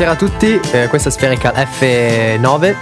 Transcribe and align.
Buonasera 0.00 0.26
a 0.26 0.30
tutti, 0.30 0.78
eh, 0.78 0.88
questa 0.88 1.10
è 1.10 1.12
Spherical 1.12 1.52
F9. 1.52 2.74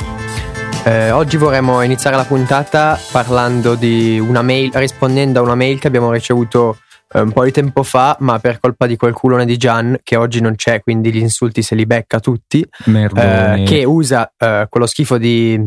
Eh, 0.85 1.11
oggi 1.11 1.37
vorremmo 1.37 1.83
iniziare 1.83 2.15
la 2.15 2.23
puntata 2.23 2.97
parlando 3.11 3.75
di 3.75 4.21
una 4.21 4.41
mail, 4.41 4.71
rispondendo 4.75 5.41
a 5.41 5.43
una 5.43 5.57
mail 5.57 5.81
che 5.81 5.89
abbiamo 5.89 6.13
ricevuto 6.13 6.79
eh, 7.13 7.21
un 7.21 7.33
po' 7.33 7.43
di 7.43 7.51
tempo 7.51 7.83
fa, 7.83 8.17
ma 8.21 8.39
per 8.39 8.61
colpa 8.61 8.87
di 8.87 8.97
quel 8.97 9.15
culone 9.15 9.47
di 9.47 9.57
Gian, 9.57 9.99
che 10.05 10.15
oggi 10.15 10.41
non 10.41 10.55
c'è, 10.55 10.81
quindi 10.81 11.13
gli 11.13 11.17
insulti 11.17 11.61
se 11.61 11.75
li 11.75 11.87
becca 11.87 12.21
tutti, 12.21 12.65
eh, 12.87 13.65
che 13.67 13.83
usa 13.85 14.33
eh, 14.39 14.67
quello 14.69 14.87
schifo 14.87 15.19
di... 15.19 15.61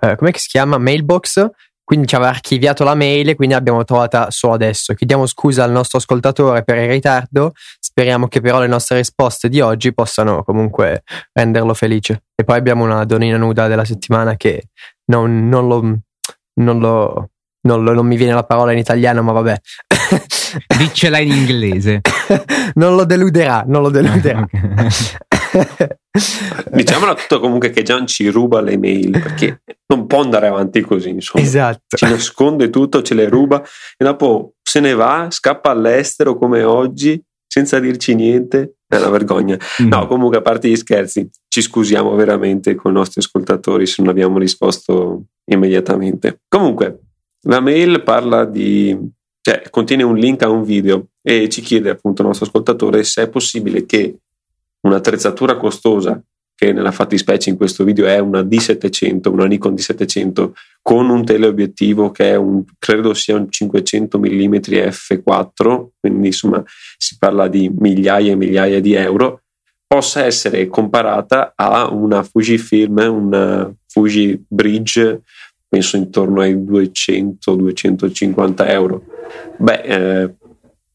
Eh, 0.00 0.16
com'è 0.16 0.32
che 0.32 0.38
si 0.38 0.48
chiama? 0.48 0.76
Mailbox 0.76 1.48
quindi 1.84 2.06
ci 2.06 2.14
aveva 2.14 2.30
archiviato 2.30 2.82
la 2.82 2.94
mail 2.94 3.28
e 3.28 3.34
quindi 3.34 3.54
l'abbiamo 3.54 3.84
trovata 3.84 4.30
solo 4.30 4.54
adesso. 4.54 4.94
Chiediamo 4.94 5.26
scusa 5.26 5.64
al 5.64 5.70
nostro 5.70 5.98
ascoltatore 5.98 6.64
per 6.64 6.78
il 6.78 6.88
ritardo, 6.88 7.52
speriamo 7.94 8.26
che 8.26 8.40
però 8.40 8.58
le 8.58 8.66
nostre 8.66 8.96
risposte 8.96 9.48
di 9.48 9.60
oggi 9.60 9.94
possano 9.94 10.42
comunque 10.42 11.04
renderlo 11.32 11.74
felice. 11.74 12.24
E 12.34 12.42
poi 12.42 12.56
abbiamo 12.58 12.82
una 12.82 13.04
donnina 13.04 13.36
nuda 13.36 13.68
della 13.68 13.84
settimana 13.84 14.34
che 14.36 14.70
non, 15.06 15.48
non 15.48 15.68
lo... 15.68 15.98
Non 16.56 16.78
lo 16.78 17.30
non, 17.66 17.82
lo, 17.82 17.94
non 17.94 18.06
mi 18.06 18.16
viene 18.16 18.34
la 18.34 18.44
parola 18.44 18.72
in 18.72 18.78
italiano, 18.78 19.22
ma 19.22 19.32
vabbè. 19.32 19.58
Diccela 20.76 21.18
in 21.18 21.32
inglese. 21.32 22.02
non 22.74 22.94
lo 22.94 23.04
deluderà, 23.04 23.64
non 23.66 23.80
lo 23.80 23.88
deluderà. 23.88 24.46
Diciamolo 26.70 27.14
tutto 27.14 27.40
comunque 27.40 27.70
che 27.70 27.82
Gian 27.82 28.06
ci 28.06 28.28
ruba 28.28 28.60
le 28.60 28.76
mail 28.76 29.10
perché 29.10 29.62
non 29.86 30.06
può 30.06 30.20
andare 30.20 30.46
avanti 30.46 30.82
così. 30.82 31.08
Insomma. 31.08 31.42
Esatto. 31.42 31.96
Ci 31.96 32.04
nasconde 32.04 32.68
tutto, 32.68 33.02
ce 33.02 33.14
le 33.14 33.28
ruba 33.28 33.62
e 33.96 34.04
dopo 34.04 34.52
se 34.62 34.80
ne 34.80 34.92
va, 34.94 35.28
scappa 35.30 35.70
all'estero 35.70 36.36
come 36.36 36.62
oggi 36.62 37.18
senza 37.54 37.78
dirci 37.78 38.16
niente. 38.16 38.78
È 38.84 38.96
una 38.96 39.10
vergogna. 39.10 39.56
Mm. 39.80 39.86
No, 39.86 40.08
comunque 40.08 40.38
a 40.38 40.42
parte 40.42 40.68
gli 40.68 40.74
scherzi, 40.74 41.30
ci 41.46 41.62
scusiamo 41.62 42.12
veramente 42.16 42.74
con 42.74 42.90
i 42.90 42.94
nostri 42.94 43.20
ascoltatori 43.20 43.86
se 43.86 44.02
non 44.02 44.10
abbiamo 44.10 44.38
risposto 44.38 45.26
immediatamente. 45.44 46.40
Comunque, 46.48 46.98
la 47.42 47.60
mail 47.60 48.02
parla 48.02 48.44
di, 48.44 48.98
cioè 49.40 49.62
contiene 49.70 50.02
un 50.02 50.16
link 50.16 50.42
a 50.42 50.48
un 50.48 50.64
video 50.64 51.10
e 51.22 51.48
ci 51.48 51.60
chiede 51.60 51.90
appunto 51.90 52.22
il 52.22 52.28
nostro 52.28 52.46
ascoltatore 52.46 53.04
se 53.04 53.22
è 53.22 53.28
possibile 53.28 53.86
che 53.86 54.16
un'attrezzatura 54.80 55.56
costosa 55.56 56.20
che 56.56 56.72
nella 56.72 56.92
fattispecie 56.92 57.50
in 57.50 57.56
questo 57.56 57.84
video 57.84 58.06
è 58.06 58.18
una 58.18 58.42
D700, 58.42 59.28
una 59.28 59.46
Nikon 59.46 59.74
D700 59.74 60.50
con 60.80 61.10
un 61.10 61.24
teleobiettivo 61.24 62.10
che 62.10 62.32
è 62.32 62.36
un, 62.36 62.64
credo 62.78 63.12
sia 63.14 63.36
un 63.36 63.50
500 63.50 64.18
mm 64.18 64.54
f4, 64.54 65.86
quindi 65.98 66.28
insomma 66.28 66.62
si 66.96 67.16
parla 67.18 67.48
di 67.48 67.70
migliaia 67.76 68.32
e 68.32 68.36
migliaia 68.36 68.80
di 68.80 68.94
euro, 68.94 69.40
possa 69.86 70.24
essere 70.24 70.68
comparata 70.68 71.52
a 71.56 71.92
una 71.92 72.22
Fujifilm, 72.22 72.98
una 72.98 73.70
Fuji 73.86 74.42
Bridge, 74.46 75.22
penso 75.68 75.96
intorno 75.96 76.40
ai 76.40 76.56
200-250 76.56 78.70
euro. 78.70 79.04
Beh, 79.56 79.80
eh, 79.82 80.34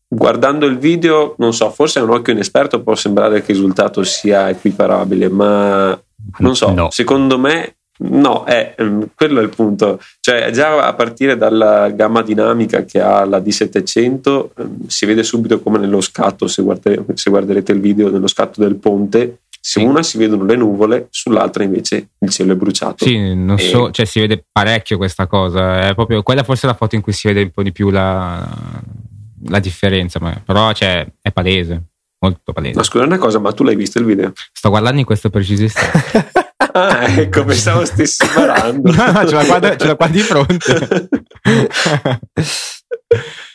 guardando 0.09 0.65
il 0.65 0.79
video, 0.79 1.35
non 1.37 1.53
so, 1.53 1.69
forse 1.69 1.99
a 1.99 2.03
un 2.03 2.09
occhio 2.09 2.33
inesperto 2.33 2.81
può 2.81 2.95
sembrare 2.95 3.43
che 3.43 3.51
il 3.51 3.57
risultato 3.57 4.03
sia 4.03 4.49
equiparabile, 4.49 5.29
ma 5.29 6.01
non 6.39 6.55
so, 6.55 6.71
no. 6.71 6.89
secondo 6.89 7.37
me 7.37 7.75
no, 7.99 8.43
è, 8.43 8.75
ehm, 8.77 9.09
quello 9.15 9.39
è 9.39 9.43
il 9.43 9.49
punto. 9.49 9.99
Cioè, 10.19 10.49
già 10.51 10.85
a 10.85 10.93
partire 10.93 11.37
dalla 11.37 11.89
gamma 11.89 12.21
dinamica 12.23 12.83
che 12.85 12.99
ha 12.99 13.23
la 13.25 13.39
D700, 13.39 14.49
ehm, 14.57 14.87
si 14.87 15.05
vede 15.05 15.23
subito 15.23 15.59
come 15.59 15.77
nello 15.77 16.01
scatto, 16.01 16.47
se, 16.47 16.63
guardere, 16.63 17.05
se 17.13 17.29
guarderete 17.29 17.71
il 17.71 17.79
video, 17.79 18.09
nello 18.09 18.27
scatto 18.27 18.61
del 18.61 18.75
ponte, 18.75 19.41
su 19.61 19.79
sì. 19.79 19.85
una 19.85 20.01
si 20.01 20.17
vedono 20.17 20.45
le 20.45 20.55
nuvole, 20.55 21.07
sull'altra 21.09 21.63
invece 21.63 22.11
il 22.19 22.29
cielo 22.29 22.53
è 22.53 22.55
bruciato. 22.55 23.05
Sì, 23.05 23.35
non 23.35 23.57
e... 23.57 23.61
so, 23.61 23.91
cioè 23.91 24.05
si 24.05 24.19
vede 24.21 24.45
parecchio 24.51 24.97
questa 24.97 25.27
cosa. 25.27 25.81
È 25.87 25.93
proprio 25.93 26.23
quella 26.23 26.43
forse 26.43 26.65
è 26.65 26.69
la 26.69 26.75
foto 26.75 26.95
in 26.95 27.01
cui 27.01 27.11
si 27.11 27.27
vede 27.27 27.41
un 27.41 27.51
po' 27.51 27.61
di 27.61 27.73
più 27.73 27.89
la, 27.89 28.47
la 29.47 29.59
differenza, 29.59 30.19
ma, 30.19 30.41
però 30.43 30.71
cioè, 30.73 31.07
è 31.21 31.31
palese, 31.31 31.83
molto 32.19 32.53
palese. 32.53 32.75
Ma 32.75 32.83
scusa 32.83 33.05
una 33.05 33.17
cosa, 33.17 33.39
ma 33.39 33.51
tu 33.51 33.63
l'hai 33.63 33.75
visto 33.75 33.99
il 33.99 34.05
video? 34.05 34.33
Sto 34.51 34.69
guardando 34.69 34.99
in 34.99 35.05
questo 35.05 35.29
preciso 35.29 35.63
istante. 35.63 36.31
ah, 36.73 37.19
ecco, 37.19 37.43
pensavo 37.45 37.85
stessi 37.85 38.25
barando. 38.33 38.91
no, 38.91 39.11
no, 39.11 39.27
ce 39.27 39.35
l'ho 39.35 39.45
qua, 39.45 39.75
ce 39.75 39.87
l'ho 39.87 39.95
qua 39.95 40.07
di 40.07 40.19
fronte. 40.19 41.09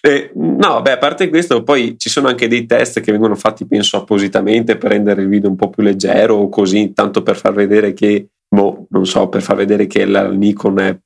Eh, 0.07 0.33
no, 0.35 0.83
beh, 0.83 0.93
a 0.93 0.99
parte 0.99 1.31
questo, 1.31 1.63
poi 1.63 1.97
ci 1.97 2.11
sono 2.11 2.29
anche 2.29 2.47
dei 2.47 2.67
test 2.67 3.01
che 3.01 3.11
vengono 3.11 3.35
fatti, 3.37 3.67
penso, 3.67 3.97
appositamente 3.97 4.77
per 4.77 4.91
rendere 4.91 5.23
il 5.23 5.29
video 5.29 5.49
un 5.49 5.57
po' 5.57 5.71
più 5.71 5.83
leggero 5.83 6.35
o 6.35 6.51
così, 6.51 6.93
tanto 6.93 7.23
per 7.23 7.37
far 7.37 7.55
vedere 7.55 7.95
che, 7.95 8.29
boh, 8.47 8.87
non 8.91 9.07
so, 9.07 9.29
per 9.31 9.41
far 9.41 9.57
vedere 9.57 9.87
che 9.87 10.05
la 10.05 10.29
Nikon 10.29 10.79
è 10.79 10.99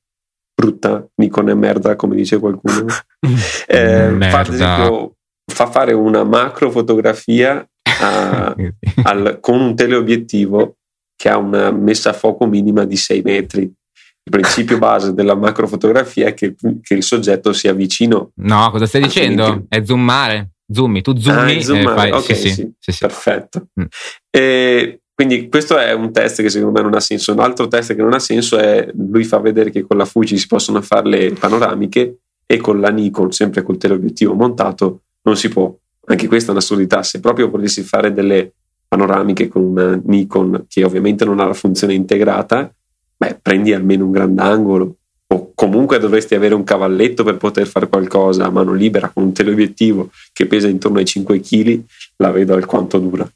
brutta, 0.59 1.07
Nikon 1.15 1.49
è 1.49 1.53
merda, 1.53 1.95
come 1.95 2.15
dice 2.15 2.37
qualcuno. 2.37 2.85
eh, 3.67 4.17
fa, 4.19 4.41
esempio, 4.41 5.15
fa 5.49 5.67
fare 5.67 5.93
una 5.93 6.23
macro 6.25 6.69
fotografia 6.69 7.65
a, 8.01 8.53
al, 9.03 9.37
con 9.39 9.61
un 9.61 9.75
teleobiettivo 9.75 10.75
che 11.15 11.29
ha 11.29 11.37
una 11.37 11.71
messa 11.71 12.09
a 12.09 12.13
fuoco 12.13 12.45
minima 12.45 12.83
di 12.83 12.97
6 12.97 13.21
metri. 13.21 13.61
Il 13.61 14.31
principio 14.31 14.77
base 14.79 15.13
della 15.13 15.35
macrofotografia 15.35 16.27
è 16.27 16.33
che, 16.33 16.55
che 16.81 16.93
il 16.93 17.03
soggetto 17.03 17.53
sia 17.53 17.73
vicino. 17.73 18.31
No, 18.35 18.69
cosa 18.71 18.85
stai 18.85 19.01
dicendo? 19.01 19.65
È 19.69 19.81
zoomare. 19.83 20.51
Zoomi, 20.71 21.01
tu 21.01 21.17
zoomi 21.17 21.55
ah, 21.55 21.61
zoomare. 21.61 21.95
Fai... 21.95 22.11
Okay, 22.11 22.35
sì, 22.35 22.49
sì, 22.49 22.91
sì, 22.91 22.97
perfetto. 22.99 23.69
Mm. 23.79 23.85
E 24.29 25.01
quindi 25.19 25.49
questo 25.49 25.77
è 25.77 25.91
un 25.91 26.13
test 26.13 26.41
che 26.41 26.47
secondo 26.47 26.79
me 26.79 26.81
non 26.81 26.95
ha 26.95 27.01
senso. 27.01 27.33
Un 27.33 27.41
altro 27.41 27.67
test 27.67 27.93
che 27.93 28.01
non 28.01 28.13
ha 28.13 28.19
senso 28.19 28.57
è 28.57 28.89
lui 28.95 29.25
fa 29.25 29.37
vedere 29.39 29.69
che 29.69 29.81
con 29.81 29.97
la 29.97 30.05
Fuji 30.05 30.37
si 30.37 30.47
possono 30.47 30.81
fare 30.81 31.09
le 31.09 31.33
panoramiche 31.33 32.19
e 32.45 32.55
con 32.55 32.79
la 32.79 32.87
Nikon, 32.87 33.29
sempre 33.33 33.61
col 33.61 33.75
teleobiettivo 33.75 34.33
montato, 34.33 35.01
non 35.23 35.35
si 35.35 35.49
può. 35.49 35.75
Anche 36.05 36.25
questa 36.29 36.47
è 36.47 36.51
un'assurdità. 36.53 37.03
Se 37.03 37.19
proprio 37.19 37.49
volessi 37.49 37.81
fare 37.81 38.13
delle 38.13 38.53
panoramiche 38.87 39.49
con 39.49 39.63
una 39.63 39.99
Nikon 40.01 40.63
che 40.69 40.85
ovviamente 40.85 41.25
non 41.25 41.41
ha 41.41 41.45
la 41.45 41.53
funzione 41.53 41.93
integrata, 41.95 42.73
beh, 43.17 43.39
prendi 43.41 43.73
almeno 43.73 44.05
un 44.05 44.11
grandangolo 44.11 44.95
o 45.27 45.51
comunque 45.53 45.99
dovresti 45.99 46.33
avere 46.33 46.55
un 46.55 46.63
cavalletto 46.63 47.25
per 47.25 47.35
poter 47.35 47.67
fare 47.67 47.89
qualcosa 47.89 48.45
a 48.45 48.51
mano 48.51 48.71
libera 48.71 49.09
con 49.09 49.23
un 49.23 49.33
teleobiettivo 49.33 50.11
che 50.31 50.45
pesa 50.45 50.69
intorno 50.69 50.99
ai 50.99 51.05
5 51.05 51.41
kg, 51.41 51.83
la 52.15 52.31
vedo 52.31 52.53
alquanto 52.53 52.99
dura 52.99 53.29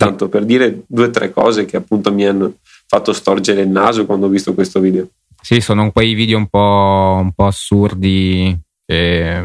tanto 0.00 0.30
per 0.30 0.46
dire 0.46 0.84
due 0.86 1.06
o 1.06 1.10
tre 1.10 1.30
cose 1.30 1.66
che 1.66 1.76
appunto 1.76 2.10
mi 2.10 2.24
hanno 2.24 2.54
fatto 2.86 3.12
storgere 3.12 3.60
il 3.60 3.68
naso 3.68 4.06
quando 4.06 4.26
ho 4.26 4.28
visto 4.30 4.54
questo 4.54 4.80
video. 4.80 5.06
Sì, 5.42 5.60
sono 5.60 5.92
quei 5.92 6.14
video 6.14 6.38
un 6.38 6.46
po', 6.46 7.18
un 7.20 7.32
po 7.32 7.44
assurdi 7.44 8.58
che 8.86 9.44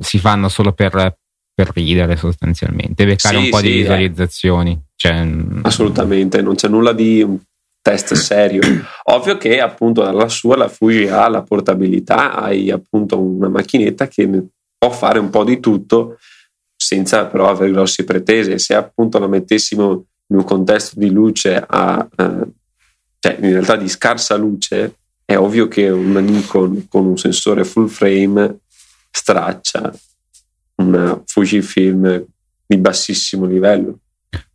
si 0.00 0.18
fanno 0.18 0.50
solo 0.50 0.72
per, 0.72 1.16
per 1.54 1.70
ridere 1.72 2.16
sostanzialmente, 2.16 3.06
beccare 3.06 3.38
sì, 3.38 3.44
un 3.44 3.50
po' 3.50 3.56
sì, 3.56 3.62
di 3.62 3.70
eh. 3.70 3.76
visualizzazioni. 3.76 4.72
Eh. 4.72 4.84
Cioè, 4.94 5.28
Assolutamente, 5.62 6.42
non 6.42 6.56
c'è 6.56 6.68
nulla 6.68 6.92
di 6.92 7.26
test 7.80 8.12
serio. 8.12 8.60
Ovvio 9.14 9.38
che 9.38 9.60
appunto 9.60 10.02
dalla 10.02 10.28
sua 10.28 10.56
la 10.56 10.68
Fuji 10.68 11.08
ha 11.08 11.26
la 11.30 11.42
portabilità, 11.42 12.34
hai 12.34 12.70
appunto 12.70 13.18
una 13.18 13.48
macchinetta 13.48 14.08
che 14.08 14.28
può 14.76 14.90
fare 14.90 15.18
un 15.18 15.30
po' 15.30 15.44
di 15.44 15.58
tutto 15.58 16.18
senza 16.86 17.26
però 17.26 17.48
avere 17.48 17.72
grosse 17.72 18.04
pretese. 18.04 18.58
Se 18.58 18.74
appunto 18.74 19.18
la 19.18 19.26
mettessimo 19.26 20.06
in 20.28 20.36
un 20.36 20.44
contesto 20.44 20.98
di 20.98 21.10
luce 21.10 21.64
a, 21.66 22.06
uh, 22.16 22.52
cioè 23.18 23.36
in 23.40 23.50
realtà 23.50 23.76
di 23.76 23.88
scarsa 23.88 24.36
luce, 24.36 24.98
è 25.24 25.36
ovvio 25.36 25.66
che 25.66 25.88
una 25.90 26.20
Nikon 26.20 26.86
con 26.88 27.06
un 27.06 27.18
sensore 27.18 27.64
full 27.64 27.88
frame 27.88 28.60
straccia 29.10 29.92
una 30.76 31.20
Fujifilm 31.24 32.24
di 32.66 32.76
bassissimo 32.76 33.46
livello. 33.46 33.98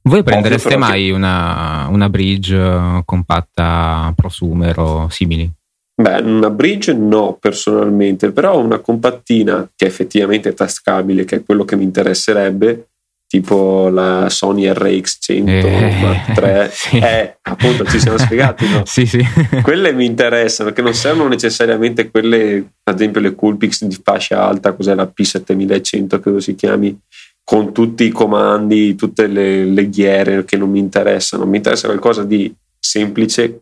Voi 0.03 0.23
prendereste 0.23 0.77
mai 0.77 1.07
che... 1.07 1.11
una, 1.11 1.87
una 1.89 2.09
bridge 2.09 3.01
compatta 3.03 4.13
prosumer 4.15 4.79
o 4.79 5.09
simili? 5.09 5.51
Beh, 5.93 6.21
una 6.21 6.49
bridge 6.49 6.93
no 6.93 7.37
personalmente, 7.39 8.31
però 8.31 8.59
una 8.59 8.79
compattina 8.79 9.69
che 9.75 9.85
è 9.85 9.87
effettivamente 9.87 10.53
tascabile, 10.53 11.25
che 11.25 11.37
è 11.37 11.43
quello 11.43 11.63
che 11.63 11.75
mi 11.75 11.83
interesserebbe, 11.83 12.91
tipo 13.31 13.87
la 13.87 14.27
Sony 14.29 14.67
RX100 14.67 15.47
eh, 15.47 16.33
3 16.35 16.67
sì. 16.75 16.97
eh, 16.97 17.37
appunto 17.43 17.85
ci 17.85 17.97
siamo 17.97 18.17
spiegati 18.17 18.67
no? 18.67 18.81
sì, 18.85 19.05
sì. 19.05 19.25
quelle 19.63 19.93
mi 19.93 20.05
interessano 20.05 20.67
perché 20.67 20.83
non 20.83 20.93
servono 20.93 21.29
necessariamente 21.29 22.11
quelle 22.11 22.71
ad 22.83 22.95
esempio 22.95 23.21
le 23.21 23.33
Coolpix 23.33 23.85
di 23.85 23.97
fascia 24.03 24.43
alta 24.43 24.73
cos'è 24.73 24.93
la 24.95 25.09
P7100 25.09 26.19
credo 26.19 26.41
si 26.41 26.55
chiami 26.55 26.99
con 27.41 27.71
tutti 27.71 28.03
i 28.03 28.09
comandi 28.09 28.95
tutte 28.95 29.27
le, 29.27 29.63
le 29.63 29.87
ghiere 29.87 30.43
che 30.43 30.57
non 30.57 30.69
mi 30.69 30.79
interessano 30.79 31.45
mi 31.45 31.55
interessa 31.55 31.87
qualcosa 31.87 32.25
di 32.25 32.53
semplice 32.77 33.61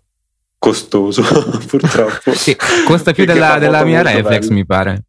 costoso, 0.59 1.23
purtroppo. 1.65 2.33
Sì, 2.33 2.55
costa 2.85 3.13
più 3.13 3.25
della, 3.25 3.57
della 3.57 3.83
mia 3.83 4.03
reflex, 4.03 4.41
bello. 4.41 4.53
mi 4.53 4.65
pare. 4.65 5.05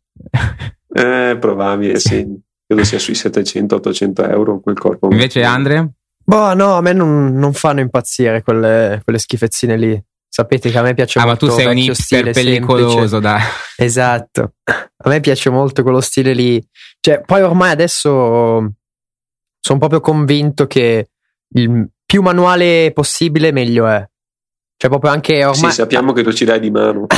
Eh, 0.92 1.36
probabile, 1.38 1.98
sì. 1.98 2.26
Credo 2.66 2.84
sia 2.84 3.00
sui 3.00 3.14
700-800 3.14 4.30
euro 4.30 4.60
quel 4.60 4.78
corpo. 4.78 5.08
Invece, 5.10 5.42
Andre? 5.42 5.94
Boh, 6.24 6.54
no, 6.54 6.74
a 6.74 6.80
me 6.80 6.92
non, 6.92 7.34
non 7.34 7.52
fanno 7.52 7.80
impazzire 7.80 8.42
quelle, 8.42 9.00
quelle, 9.02 9.18
schifezzine 9.18 9.76
lì. 9.76 10.00
Sapete 10.28 10.70
che 10.70 10.78
a 10.78 10.82
me 10.82 10.94
piace 10.94 11.18
ah, 11.18 11.26
molto. 11.26 11.46
Ah, 11.46 11.48
ma 11.48 11.54
tu 11.54 11.60
sei 11.60 11.70
un 11.70 11.76
hipster 11.76 12.30
pericoloso, 12.30 13.18
dai. 13.18 13.40
Esatto. 13.76 14.52
A 14.62 15.08
me 15.08 15.18
piace 15.18 15.50
molto 15.50 15.82
quello 15.82 16.00
stile 16.00 16.32
lì. 16.32 16.64
Cioè, 17.00 17.22
poi 17.22 17.42
ormai 17.42 17.72
adesso 17.72 18.72
sono 19.60 19.78
proprio 19.78 20.00
convinto 20.00 20.68
che 20.68 21.08
il 21.54 21.88
più 22.06 22.22
manuale 22.22 22.92
possibile 22.94 23.50
meglio 23.50 23.88
è. 23.88 24.09
Cioè, 24.80 24.88
proprio 24.88 25.10
anche 25.10 25.44
ormai. 25.44 25.68
Sì, 25.70 25.76
sappiamo 25.76 26.14
che 26.14 26.22
lo 26.22 26.32
ci 26.32 26.46
dai 26.46 26.58
di 26.58 26.70
mano. 26.70 27.04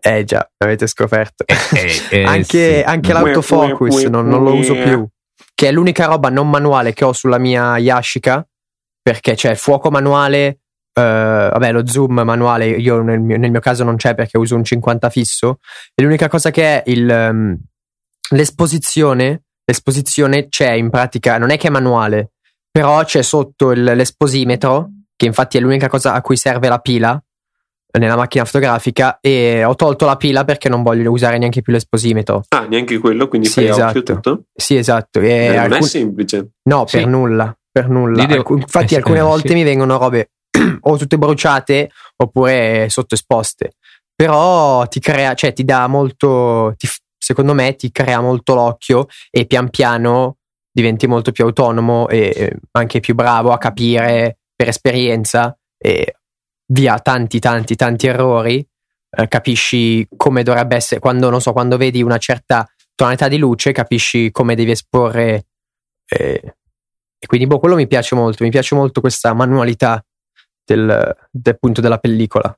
eh 0.00 0.24
già, 0.24 0.46
avete 0.58 0.86
scoperto. 0.86 1.46
Eh, 1.46 1.56
eh, 1.72 2.02
eh, 2.10 2.24
anche, 2.28 2.76
sì. 2.76 2.82
anche 2.84 3.14
l'autofocus 3.14 4.02
non, 4.02 4.28
non, 4.28 4.44
lo 4.44 4.52
uso 4.52 4.74
più. 4.74 5.08
Che 5.54 5.66
è 5.66 5.72
l'unica 5.72 6.04
roba 6.04 6.28
non 6.28 6.50
manuale 6.50 6.92
che 6.92 7.06
ho 7.06 7.14
sulla 7.14 7.38
mia 7.38 7.78
Yashica. 7.78 8.46
Perché 9.00 9.36
c'è 9.36 9.52
il 9.52 9.56
fuoco 9.56 9.90
manuale. 9.90 10.58
Uh, 10.92 11.48
vabbè, 11.48 11.72
lo 11.72 11.86
zoom 11.86 12.20
manuale 12.20 12.66
io 12.66 13.00
nel 13.00 13.18
mio, 13.18 13.38
nel 13.38 13.50
mio, 13.50 13.60
caso 13.60 13.82
non 13.82 13.96
c'è 13.96 14.14
perché 14.14 14.36
uso 14.36 14.56
un 14.56 14.64
50 14.64 15.08
fisso. 15.08 15.56
E 15.94 16.02
l'unica 16.02 16.28
cosa 16.28 16.50
che 16.50 16.82
è 16.82 16.90
il, 16.90 17.08
um, 17.08 17.58
l'esposizione. 18.28 19.43
L'esposizione 19.64 20.48
c'è 20.48 20.72
in 20.72 20.90
pratica, 20.90 21.38
non 21.38 21.50
è 21.50 21.56
che 21.56 21.68
è 21.68 21.70
manuale, 21.70 22.32
però 22.70 23.02
c'è 23.04 23.22
sotto 23.22 23.70
il, 23.70 23.82
l'esposimetro, 23.82 24.90
che 25.16 25.26
infatti 25.26 25.56
è 25.56 25.60
l'unica 25.60 25.88
cosa 25.88 26.12
a 26.12 26.20
cui 26.20 26.36
serve 26.36 26.68
la 26.68 26.78
pila 26.78 27.22
nella 27.98 28.16
macchina 28.16 28.44
fotografica 28.44 29.18
e 29.20 29.64
ho 29.64 29.74
tolto 29.76 30.04
la 30.04 30.16
pila 30.16 30.44
perché 30.44 30.68
non 30.68 30.82
voglio 30.82 31.10
usare 31.10 31.38
neanche 31.38 31.62
più 31.62 31.72
l'esposimetro. 31.72 32.44
Ah, 32.48 32.66
neanche 32.68 32.98
quello, 32.98 33.28
quindi 33.28 33.46
sì, 33.46 33.60
fai 33.60 33.70
esatto. 33.70 34.02
tutto? 34.02 34.42
Sì, 34.52 34.76
esatto. 34.76 35.20
E 35.20 35.28
eh, 35.28 35.48
non 35.48 35.58
alcun... 35.58 35.78
è 35.78 35.82
semplice. 35.82 36.48
No, 36.64 36.86
sì. 36.86 36.98
per 36.98 37.06
nulla, 37.06 37.56
per 37.70 37.88
nulla. 37.88 38.24
Devo... 38.24 38.56
Infatti 38.56 38.94
eh, 38.94 38.96
alcune 38.96 39.20
volte 39.20 39.48
sì. 39.48 39.54
mi 39.54 39.62
vengono 39.62 39.96
robe 39.96 40.30
o 40.80 40.96
tutte 40.96 41.18
bruciate 41.18 41.90
oppure 42.16 42.88
sottoesposte. 42.88 43.74
Però 44.16 44.86
ti 44.86 45.00
crea, 45.00 45.34
cioè 45.34 45.52
ti 45.52 45.64
dà 45.64 45.86
molto, 45.86 46.74
ti, 46.76 46.88
secondo 47.24 47.54
me 47.54 47.74
ti 47.76 47.90
crea 47.90 48.20
molto 48.20 48.54
l'occhio 48.54 49.06
e 49.30 49.46
pian 49.46 49.70
piano 49.70 50.36
diventi 50.70 51.06
molto 51.06 51.32
più 51.32 51.44
autonomo 51.44 52.08
e 52.08 52.58
anche 52.72 53.00
più 53.00 53.14
bravo 53.14 53.52
a 53.52 53.58
capire 53.58 54.38
per 54.54 54.68
esperienza 54.68 55.56
e 55.78 56.16
via 56.66 56.98
tanti, 56.98 57.38
tanti, 57.38 57.76
tanti 57.76 58.06
errori, 58.06 58.66
eh, 59.10 59.28
capisci 59.28 60.06
come 60.16 60.42
dovrebbe 60.42 60.76
essere, 60.76 61.00
quando, 61.00 61.30
non 61.30 61.40
so, 61.40 61.52
quando 61.52 61.76
vedi 61.76 62.02
una 62.02 62.18
certa 62.18 62.68
tonalità 62.94 63.28
di 63.28 63.38
luce, 63.38 63.72
capisci 63.72 64.30
come 64.30 64.54
devi 64.54 64.72
esporre. 64.72 65.46
Eh, 66.06 66.54
e 67.18 67.26
quindi, 67.26 67.46
boh, 67.46 67.58
quello 67.58 67.76
mi 67.76 67.86
piace 67.86 68.14
molto, 68.14 68.44
mi 68.44 68.50
piace 68.50 68.74
molto 68.74 69.00
questa 69.00 69.32
manualità 69.32 70.04
del, 70.64 71.16
del 71.30 71.58
punto 71.58 71.80
della 71.80 71.98
pellicola. 71.98 72.54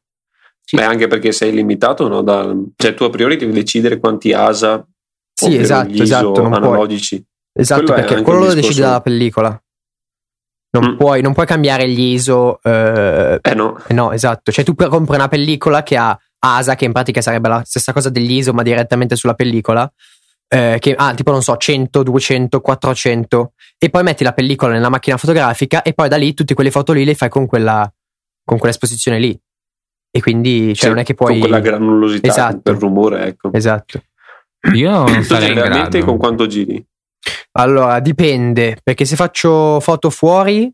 Beh, 0.72 0.82
anche 0.82 1.06
perché 1.06 1.32
sei 1.32 1.52
limitato, 1.52 2.08
no? 2.08 2.22
Da, 2.22 2.52
cioè, 2.76 2.94
tu 2.94 3.04
a 3.04 3.10
priori 3.10 3.36
devi 3.36 3.52
decidere 3.52 3.98
quanti 3.98 4.32
ASA 4.32 4.84
sì, 5.38 5.54
esatto, 5.56 6.02
esatto, 6.02 6.44
analogici. 6.44 7.16
Puoi. 7.16 7.62
Esatto, 7.62 7.84
quello 7.84 8.00
perché 8.00 8.22
quello 8.22 8.44
lo 8.46 8.54
decide 8.54 8.80
dalla 8.80 9.00
pellicola. 9.02 9.62
Non, 10.70 10.92
mm. 10.92 10.96
puoi, 10.96 11.20
non, 11.22 11.34
puoi, 11.34 11.46
cambiare 11.46 11.88
gli 11.88 12.12
ISO. 12.14 12.58
Eh, 12.62 13.38
eh 13.42 13.54
no. 13.54 13.80
Eh 13.86 13.92
no, 13.92 14.12
esatto. 14.12 14.50
Cioè, 14.50 14.64
tu 14.64 14.74
compri 14.74 15.14
una 15.14 15.28
pellicola 15.28 15.82
che 15.82 15.96
ha 15.96 16.18
ASA, 16.38 16.74
che 16.74 16.86
in 16.86 16.92
pratica 16.92 17.20
sarebbe 17.20 17.48
la 17.48 17.62
stessa 17.64 17.92
cosa 17.92 18.08
degli 18.08 18.32
ISO, 18.32 18.52
ma 18.52 18.62
direttamente 18.62 19.14
sulla 19.14 19.34
pellicola. 19.34 19.90
Eh, 20.48 20.76
che 20.80 20.94
ha 20.94 21.08
ah, 21.08 21.14
tipo, 21.14 21.32
non 21.32 21.42
so, 21.42 21.56
100, 21.56 22.02
200, 22.02 22.60
400. 22.60 23.52
E 23.78 23.90
poi 23.90 24.02
metti 24.02 24.24
la 24.24 24.32
pellicola 24.32 24.72
nella 24.72 24.88
macchina 24.88 25.18
fotografica 25.18 25.82
e 25.82 25.92
poi 25.92 26.08
da 26.08 26.16
lì 26.16 26.32
tutte 26.32 26.54
quelle 26.54 26.70
foto 26.70 26.92
lì 26.92 27.04
le 27.04 27.14
fai 27.14 27.28
con 27.28 27.46
quella 27.46 27.90
con 28.44 28.58
quell'esposizione 28.58 29.18
lì. 29.18 29.38
E 30.16 30.20
quindi, 30.22 30.74
cioè, 30.74 30.84
sì, 30.84 30.88
non 30.88 30.98
è 30.98 31.04
che 31.04 31.12
puoi. 31.12 31.32
Con 31.32 31.40
quella 31.40 31.60
granulosità 31.60 32.28
esatto. 32.28 32.60
per 32.62 32.76
rumore, 32.78 33.26
ecco. 33.26 33.52
Esatto. 33.52 34.02
Io 34.72 34.90
non 34.90 35.22
sarei 35.22 35.52
in 35.52 36.04
con 36.04 36.16
quanto 36.16 36.46
giri? 36.46 36.84
Allora, 37.52 38.00
dipende, 38.00 38.78
perché 38.82 39.04
se 39.04 39.14
faccio 39.14 39.78
foto 39.80 40.08
fuori, 40.08 40.72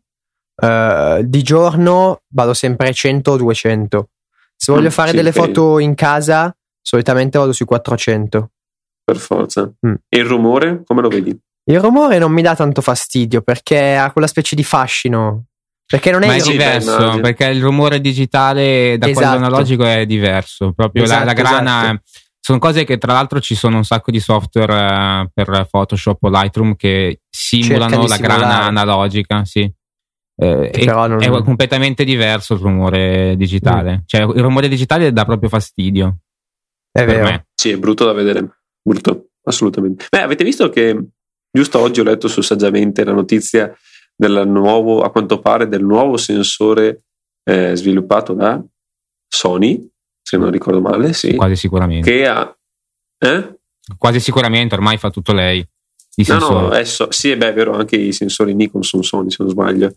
uh, 0.63 1.23
di 1.23 1.43
giorno 1.43 2.23
vado 2.29 2.55
sempre 2.55 2.93
100 2.93 3.33
o 3.33 3.37
200. 3.37 4.09
Se 4.57 4.71
voglio 4.73 4.87
mm, 4.87 4.93
fare 4.93 5.11
sì, 5.11 5.17
delle 5.17 5.33
foto 5.33 5.81
in 5.81 5.95
casa, 5.95 6.55
solitamente 6.81 7.37
vado 7.37 7.53
sui 7.53 7.67
400. 7.67 8.51
Per 9.05 9.17
forza. 9.17 9.73
Mm. 9.85 9.95
E 10.09 10.19
il 10.19 10.25
rumore, 10.25 10.83
come 10.85 11.03
lo 11.03 11.09
vedi? 11.09 11.37
Il 11.65 11.81
rumore 11.81 12.19
non 12.19 12.31
mi 12.31 12.43
dà 12.43 12.55
tanto 12.55 12.81
fastidio 12.81 13.43
perché 13.43 13.97
ha 13.97 14.13
quella 14.13 14.29
specie 14.29 14.55
di 14.55 14.63
fascino. 14.63 15.47
Perché 15.87 16.11
non 16.11 16.23
è, 16.23 16.27
Ma 16.27 16.35
è 16.37 16.41
diverso, 16.41 17.21
perché 17.21 17.47
il 17.47 17.63
rumore 17.63 18.01
digitale 18.01 18.97
da 18.99 19.09
esatto. 19.09 19.27
quello 19.27 19.47
analogico 19.47 19.85
è 19.85 20.07
diverso. 20.07 20.73
Proprio 20.73 21.03
esatto, 21.03 21.21
la, 21.21 21.25
la, 21.27 21.33
grana 21.33 21.83
esatto. 21.83 22.03
Sono 22.45 22.59
cose 22.59 22.83
che 22.83 22.99
tra 22.99 23.13
l'altro 23.13 23.41
ci 23.41 23.55
sono 23.55 23.77
un 23.77 23.85
sacco 23.85 24.11
di 24.11 24.19
software 24.19 24.73
uh, 24.73 25.31
per 25.33 25.69
Photoshop 25.71 26.25
o 26.25 26.29
Lightroom 26.29 26.75
che 26.75 27.21
simulano 27.31 28.07
la 28.07 28.17
grana 28.17 28.65
analogica, 28.65 29.45
sì. 29.45 29.73
Eh, 30.35 30.85
non... 30.87 31.23
È 31.23 31.29
completamente 31.43 32.03
diverso 32.03 32.55
il 32.55 32.61
rumore 32.61 33.37
digitale. 33.37 33.99
Mm. 33.99 34.01
Cioè, 34.07 34.23
il 34.23 34.43
rumore 34.43 34.67
digitale 34.67 35.13
dà 35.13 35.25
proprio 35.25 35.49
fastidio. 35.49 36.17
È 36.91 37.05
vero. 37.05 37.25
Me. 37.25 37.47
Sì, 37.55 37.71
è 37.71 37.77
brutto 37.77 38.05
da 38.05 38.13
vedere. 38.13 38.63
Brutto, 38.83 39.29
assolutamente. 39.45 40.07
Beh, 40.11 40.23
avete 40.23 40.43
visto 40.43 40.69
che 40.69 40.99
giusto 41.49 41.79
oggi 41.79 42.01
ho 42.01 42.05
letto 42.05 42.27
su 42.27 42.41
Saggiamente 42.41 43.05
la 43.05 43.13
notizia 43.13 43.73
del 44.23 44.47
nuovo, 44.47 45.03
a 45.03 45.11
quanto 45.11 45.41
pare, 45.41 45.67
del 45.67 45.83
nuovo 45.83 46.17
sensore 46.17 47.03
eh, 47.45 47.75
sviluppato 47.75 48.35
da 48.35 48.63
Sony 49.29 49.91
se 50.23 50.37
non 50.37 50.51
ricordo 50.51 50.81
male, 50.81 51.13
sì. 51.13 51.35
Quasi 51.35 51.57
sicuramente. 51.57 52.09
Che 52.09 52.27
ha... 52.27 52.57
Eh? 53.19 53.59
Quasi 53.99 54.21
sicuramente, 54.21 54.75
ormai 54.77 54.97
fa 54.97 55.11
tutto 55.11 55.33
lei. 55.33 55.67
no, 56.29 56.39
no, 56.39 56.67
adesso, 56.69 57.11
sì, 57.11 57.31
è 57.31 57.37
vero, 57.37 57.75
anche 57.75 57.97
i 57.97 58.13
sensori 58.13 58.55
Nikon 58.55 58.85
sono 58.85 59.03
Sony, 59.03 59.31
se 59.31 59.39
non 59.41 59.51
sbaglio. 59.51 59.95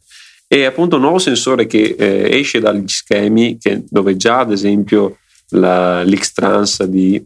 E 0.48 0.65
appunto 0.65 0.96
un 0.96 1.03
nuovo 1.03 1.20
sensore 1.20 1.67
che 1.67 1.96
eh, 1.98 2.39
esce 2.39 2.60
dagli 2.60 2.88
schemi, 2.88 3.58
che, 3.60 3.84
dove 3.88 4.15
già 4.15 4.39
ad 4.39 4.51
esempio 4.51 5.20
la, 5.50 6.03
l'X-Trans 6.03 6.84
di 6.86 7.24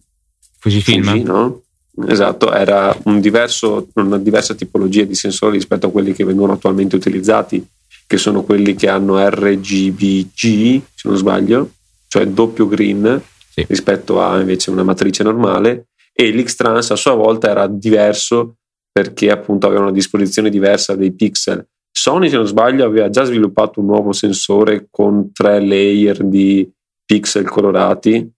Fujifilm, 0.59 1.03
Fuji, 1.03 1.23
no? 1.23 1.63
Esatto, 2.07 2.51
era 2.53 2.95
un 3.05 3.19
diverso, 3.19 3.87
una 3.95 4.17
diversa 4.17 4.53
tipologia 4.55 5.03
di 5.03 5.15
sensori 5.15 5.57
rispetto 5.57 5.87
a 5.87 5.91
quelli 5.91 6.13
che 6.13 6.23
vengono 6.23 6.53
attualmente 6.53 6.95
utilizzati, 6.95 7.65
che 8.07 8.17
sono 8.17 8.43
quelli 8.43 8.75
che 8.75 8.87
hanno 8.87 9.19
RGBG, 9.27 10.81
se 10.95 11.07
non 11.07 11.17
sbaglio, 11.17 11.71
cioè 12.07 12.25
doppio 12.27 12.67
green 12.67 13.21
sì. 13.49 13.65
rispetto 13.67 14.21
a 14.21 14.39
invece 14.39 14.71
una 14.71 14.83
matrice 14.83 15.23
normale 15.23 15.87
e 16.13 16.31
l'X-Trans 16.31 16.91
a 16.91 16.95
sua 16.95 17.13
volta 17.13 17.49
era 17.49 17.67
diverso 17.67 18.55
perché 18.91 19.29
appunto 19.29 19.67
aveva 19.67 19.83
una 19.83 19.91
disposizione 19.91 20.49
diversa 20.49 20.95
dei 20.95 21.13
pixel. 21.13 21.65
Sony, 21.91 22.29
se 22.29 22.35
non 22.35 22.45
sbaglio, 22.45 22.85
aveva 22.85 23.09
già 23.09 23.23
sviluppato 23.23 23.79
un 23.79 23.85
nuovo 23.85 24.11
sensore 24.11 24.87
con 24.89 25.31
tre 25.31 25.59
layer 25.59 26.23
di 26.23 26.69
pixel 27.05 27.47
colorati, 27.47 28.29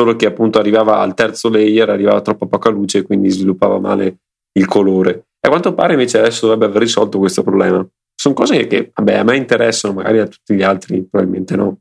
solo 0.00 0.16
che 0.16 0.24
appunto 0.24 0.58
arrivava 0.58 1.00
al 1.00 1.12
terzo 1.12 1.50
layer, 1.50 1.90
arrivava 1.90 2.22
troppo 2.22 2.46
poca 2.46 2.70
luce 2.70 2.98
e 2.98 3.02
quindi 3.02 3.28
sviluppava 3.28 3.78
male 3.78 4.20
il 4.52 4.64
colore. 4.64 5.26
A 5.40 5.48
quanto 5.48 5.74
pare 5.74 5.92
invece 5.92 6.18
adesso 6.18 6.46
dovrebbe 6.46 6.70
aver 6.70 6.80
risolto 6.80 7.18
questo 7.18 7.42
problema. 7.42 7.86
Sono 8.14 8.34
cose 8.34 8.66
che 8.66 8.90
vabbè, 8.94 9.16
a 9.16 9.24
me 9.24 9.36
interessano, 9.36 9.92
magari 9.92 10.20
a 10.20 10.26
tutti 10.26 10.54
gli 10.54 10.62
altri 10.62 11.06
probabilmente 11.06 11.54
no. 11.54 11.80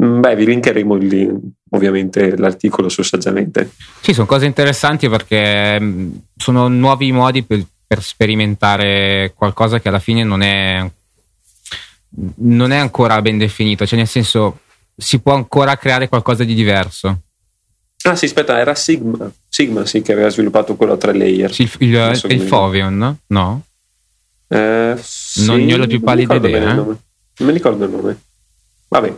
Mm, 0.00 0.20
beh, 0.20 0.36
vi 0.36 0.46
linkeremo 0.46 0.94
lì, 0.94 1.28
ovviamente 1.70 2.36
l'articolo 2.36 2.88
su 2.88 3.02
Saggiamente. 3.02 3.72
Sì, 4.00 4.12
sono 4.12 4.26
cose 4.26 4.46
interessanti 4.46 5.08
perché 5.08 5.80
mm, 5.80 6.10
sono 6.36 6.68
nuovi 6.68 7.10
modi 7.10 7.42
per, 7.42 7.64
per 7.84 8.00
sperimentare 8.04 9.32
qualcosa 9.34 9.80
che 9.80 9.88
alla 9.88 9.98
fine 9.98 10.22
non 10.22 10.42
è, 10.42 10.88
non 12.36 12.70
è 12.70 12.76
ancora 12.76 13.20
ben 13.20 13.36
definito, 13.36 13.84
cioè 13.84 13.98
nel 13.98 14.06
senso 14.06 14.60
si 14.96 15.18
può 15.20 15.34
ancora 15.34 15.76
creare 15.76 16.08
qualcosa 16.08 16.44
di 16.44 16.54
diverso. 16.54 17.22
Ah 18.04 18.14
sì, 18.14 18.26
aspetta, 18.26 18.58
era 18.58 18.74
Sigma, 18.74 19.30
Sigma 19.48 19.84
sì, 19.84 20.02
che 20.02 20.12
aveva 20.12 20.28
sviluppato 20.28 20.76
quello 20.76 20.92
a 20.92 20.96
tre 20.96 21.12
layer. 21.12 21.52
Sì, 21.52 21.62
il, 21.62 21.70
il, 21.78 22.22
il 22.28 22.40
Fovion, 22.42 23.18
no? 23.26 23.62
Eh, 24.48 24.94
sì, 25.00 25.44
non 25.44 25.64
ne 25.64 25.74
ho 25.74 25.76
la 25.76 25.86
più 25.86 26.00
pallida 26.00 26.36
idea. 26.36 26.70
Eh? 26.70 26.74
Non 26.74 26.98
mi 27.38 27.52
ricordo 27.52 27.84
il 27.84 27.90
nome. 27.90 28.20
Vabbè, 28.88 29.14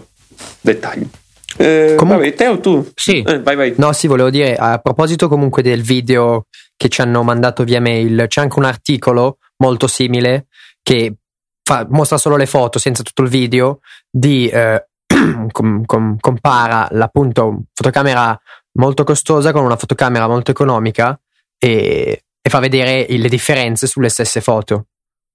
dettagli. 0.60 1.08
Eh, 1.56 1.94
comunque, 1.96 2.24
vabbè, 2.24 2.36
Teo, 2.36 2.58
tu? 2.60 2.90
Sì. 2.94 3.22
Eh, 3.22 3.40
vai, 3.40 3.54
vai. 3.54 3.74
No, 3.76 3.92
sì, 3.92 4.06
volevo 4.06 4.30
dire, 4.30 4.56
a 4.56 4.78
proposito 4.78 5.28
comunque 5.28 5.62
del 5.62 5.82
video 5.82 6.46
che 6.76 6.88
ci 6.88 7.02
hanno 7.02 7.22
mandato 7.22 7.64
via 7.64 7.80
mail, 7.80 8.24
c'è 8.28 8.40
anche 8.40 8.58
un 8.58 8.64
articolo 8.64 9.38
molto 9.58 9.86
simile 9.86 10.46
che 10.82 11.16
fa, 11.62 11.86
mostra 11.90 12.16
solo 12.16 12.36
le 12.36 12.46
foto 12.46 12.78
senza 12.78 13.02
tutto 13.02 13.22
il 13.22 13.28
video 13.28 13.80
di... 14.10 14.48
Eh, 14.48 14.84
com, 15.50 15.84
com, 15.84 16.16
compara 16.20 16.88
l'appunto 16.92 17.64
fotocamera 17.74 18.40
molto 18.72 19.04
costosa 19.04 19.52
con 19.52 19.64
una 19.64 19.76
fotocamera 19.76 20.28
molto 20.28 20.50
economica 20.50 21.18
e, 21.58 22.24
e 22.40 22.50
fa 22.50 22.58
vedere 22.58 23.06
le 23.08 23.28
differenze 23.28 23.86
sulle 23.86 24.08
stesse 24.08 24.40
foto. 24.40 24.86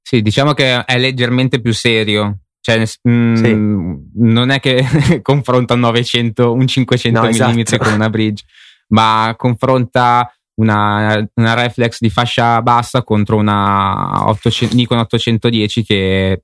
Sì, 0.02 0.22
diciamo 0.22 0.54
che 0.54 0.86
è 0.86 0.98
leggermente 0.98 1.60
più 1.60 1.74
serio. 1.74 2.40
Cioè, 2.62 2.84
mm, 3.08 3.36
sì. 3.36 3.56
non 4.16 4.50
è 4.50 4.60
che 4.60 4.84
confronta 5.22 5.76
un 5.76 5.82
900, 5.82 6.52
un 6.52 6.66
500 6.66 7.20
no, 7.20 7.28
mm 7.28 7.60
esatto. 7.60 7.84
con 7.84 7.94
una 7.94 8.10
bridge, 8.10 8.44
ma 8.88 9.36
confronta 9.38 10.32
una, 10.56 11.28
una, 11.36 11.54
reflex 11.54 12.00
di 12.00 12.10
fascia 12.10 12.62
bassa 12.62 13.04
contro 13.04 13.36
una 13.36 14.28
800, 14.30 14.76
Nikon 14.76 15.00
810 15.00 15.84
che 15.84 16.44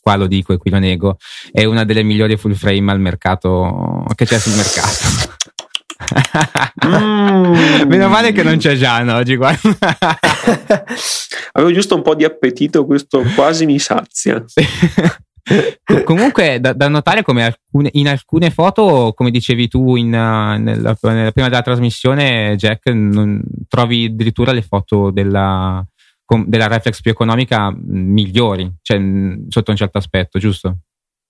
qua 0.00 0.16
lo 0.16 0.26
dico 0.26 0.52
e 0.52 0.58
qui 0.58 0.70
lo 0.70 0.78
nego, 0.78 1.16
è 1.50 1.64
una 1.64 1.84
delle 1.84 2.02
migliori 2.02 2.36
full 2.36 2.52
frame 2.52 2.92
al 2.92 3.00
mercato 3.00 4.04
che 4.14 4.26
c'è 4.26 4.38
sul 4.38 4.54
mercato. 4.54 5.43
Mm. 6.86 7.82
Meno 7.88 8.08
male 8.08 8.32
che 8.32 8.42
non 8.42 8.56
c'è 8.58 8.74
Gian 8.74 9.08
oggi. 9.08 9.38
Avevo 11.52 11.72
giusto 11.72 11.94
un 11.94 12.02
po' 12.02 12.14
di 12.14 12.24
appetito, 12.24 12.84
questo 12.84 13.22
quasi 13.34 13.66
mi 13.66 13.78
sazia. 13.78 14.44
Comunque, 16.04 16.58
da, 16.58 16.72
da, 16.72 16.88
notare 16.88 17.22
come 17.22 17.44
alcune, 17.44 17.90
in 17.92 18.08
alcune 18.08 18.50
foto, 18.50 19.12
come 19.14 19.30
dicevi 19.30 19.68
tu 19.68 19.94
in, 19.96 20.06
uh, 20.06 20.60
nella, 20.60 20.96
nella, 21.02 21.32
prima 21.32 21.48
della 21.48 21.62
trasmissione, 21.62 22.54
Jack, 22.56 22.86
non, 22.86 23.42
trovi 23.68 24.06
addirittura 24.06 24.52
le 24.52 24.62
foto 24.62 25.10
della, 25.10 25.86
com, 26.24 26.46
della 26.46 26.66
reflex 26.66 27.02
più 27.02 27.10
economica 27.10 27.70
migliori, 27.76 28.72
cioè 28.80 28.98
sotto 29.48 29.70
un 29.70 29.76
certo 29.76 29.98
aspetto, 29.98 30.38
giusto? 30.38 30.78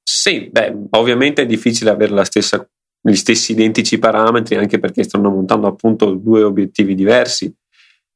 Sì, 0.05 0.49
beh, 0.51 0.87
ovviamente 0.91 1.43
è 1.43 1.47
difficile 1.47 1.91
avere 1.91 2.13
stessa, 2.25 2.65
gli 3.07 3.15
stessi 3.15 3.53
identici 3.53 3.99
parametri, 3.99 4.57
anche 4.57 4.79
perché 4.79 5.03
stanno 5.03 5.29
montando 5.31 5.67
appunto 5.67 6.13
due 6.13 6.43
obiettivi 6.43 6.95
diversi 6.95 7.55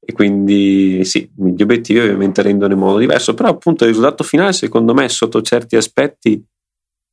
e 0.00 0.12
quindi 0.12 1.04
sì, 1.04 1.30
gli 1.34 1.60
obiettivi 1.60 2.00
ovviamente 2.00 2.40
rendono 2.40 2.72
in 2.72 2.78
modo 2.78 2.98
diverso, 2.98 3.34
però 3.34 3.50
appunto 3.50 3.84
il 3.84 3.90
risultato 3.90 4.24
finale 4.24 4.54
secondo 4.54 4.94
me 4.94 5.08
sotto 5.10 5.42
certi 5.42 5.76
aspetti 5.76 6.42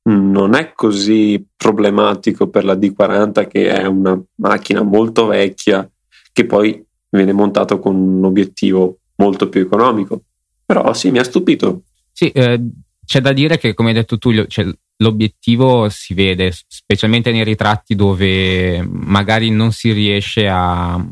non 0.04 0.54
è 0.54 0.72
così 0.74 1.46
problematico 1.58 2.48
per 2.48 2.64
la 2.64 2.76
D40 2.76 3.48
che 3.48 3.70
è 3.70 3.86
una 3.86 4.18
macchina 4.36 4.82
molto 4.84 5.26
vecchia 5.26 5.90
che 6.32 6.46
poi 6.46 6.82
viene 7.10 7.34
montato 7.34 7.80
con 7.80 7.96
un 7.96 8.24
obiettivo 8.24 9.00
molto 9.16 9.50
più 9.50 9.62
economico. 9.62 10.22
Però 10.66 10.94
sì, 10.94 11.12
mi 11.12 11.20
ha 11.20 11.24
stupito. 11.24 11.84
Sì, 12.12 12.30
eh, 12.30 12.62
c'è 13.06 13.20
da 13.20 13.34
dire 13.34 13.58
che 13.58 13.74
come 13.74 13.90
hai 13.90 13.96
detto 13.96 14.18
tu, 14.18 14.46
cioè, 14.48 14.66
l'obiettivo 14.98 15.90
si 15.90 16.14
vede, 16.14 16.54
specialmente 16.68 17.32
nei 17.32 17.44
ritratti 17.44 17.96
dove 17.96 18.82
magari 18.88 19.50
non 19.50 19.72
si 19.72 19.92
riesce 19.92 20.48
a 20.48 21.04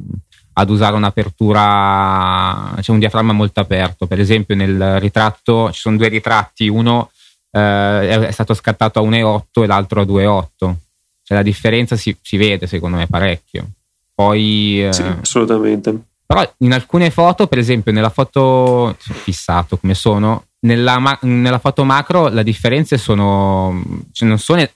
ad 0.53 0.69
usare 0.69 0.95
un'apertura, 0.95 2.73
c'è 2.75 2.81
cioè 2.81 2.93
un 2.93 2.99
diaframma 2.99 3.33
molto 3.33 3.59
aperto. 3.59 4.05
Per 4.05 4.19
esempio, 4.19 4.55
nel 4.55 4.99
ritratto 4.99 5.71
ci 5.71 5.79
sono 5.79 5.97
due 5.97 6.09
ritratti, 6.09 6.67
uno 6.67 7.09
eh, 7.51 8.27
è 8.27 8.31
stato 8.31 8.53
scattato 8.53 8.99
a 8.99 9.03
1,8 9.03 9.63
e 9.63 9.65
l'altro 9.65 10.01
a 10.01 10.05
2,8. 10.05 10.47
Cioè, 10.57 11.37
la 11.37 11.41
differenza 11.41 11.95
si, 11.95 12.15
si, 12.21 12.37
vede, 12.37 12.67
secondo 12.67 12.97
me, 12.97 13.07
parecchio. 13.07 13.67
Poi, 14.13 14.85
eh, 14.85 14.93
sì, 14.93 15.01
assolutamente. 15.01 15.97
Però 16.25 16.53
in 16.59 16.73
alcune 16.73 17.09
foto, 17.09 17.47
per 17.47 17.57
esempio, 17.57 17.91
nella 17.91 18.09
foto 18.09 18.95
fissato 18.99 19.77
come 19.77 19.95
sono, 19.95 20.45
nella, 20.63 21.19
nella 21.21 21.59
foto 21.59 21.83
macro 21.85 22.27
le 22.27 22.43
differenze 22.43 22.97
sono, 22.97 23.81
cioè 24.11 24.27
non 24.27 24.39
sono 24.39 24.67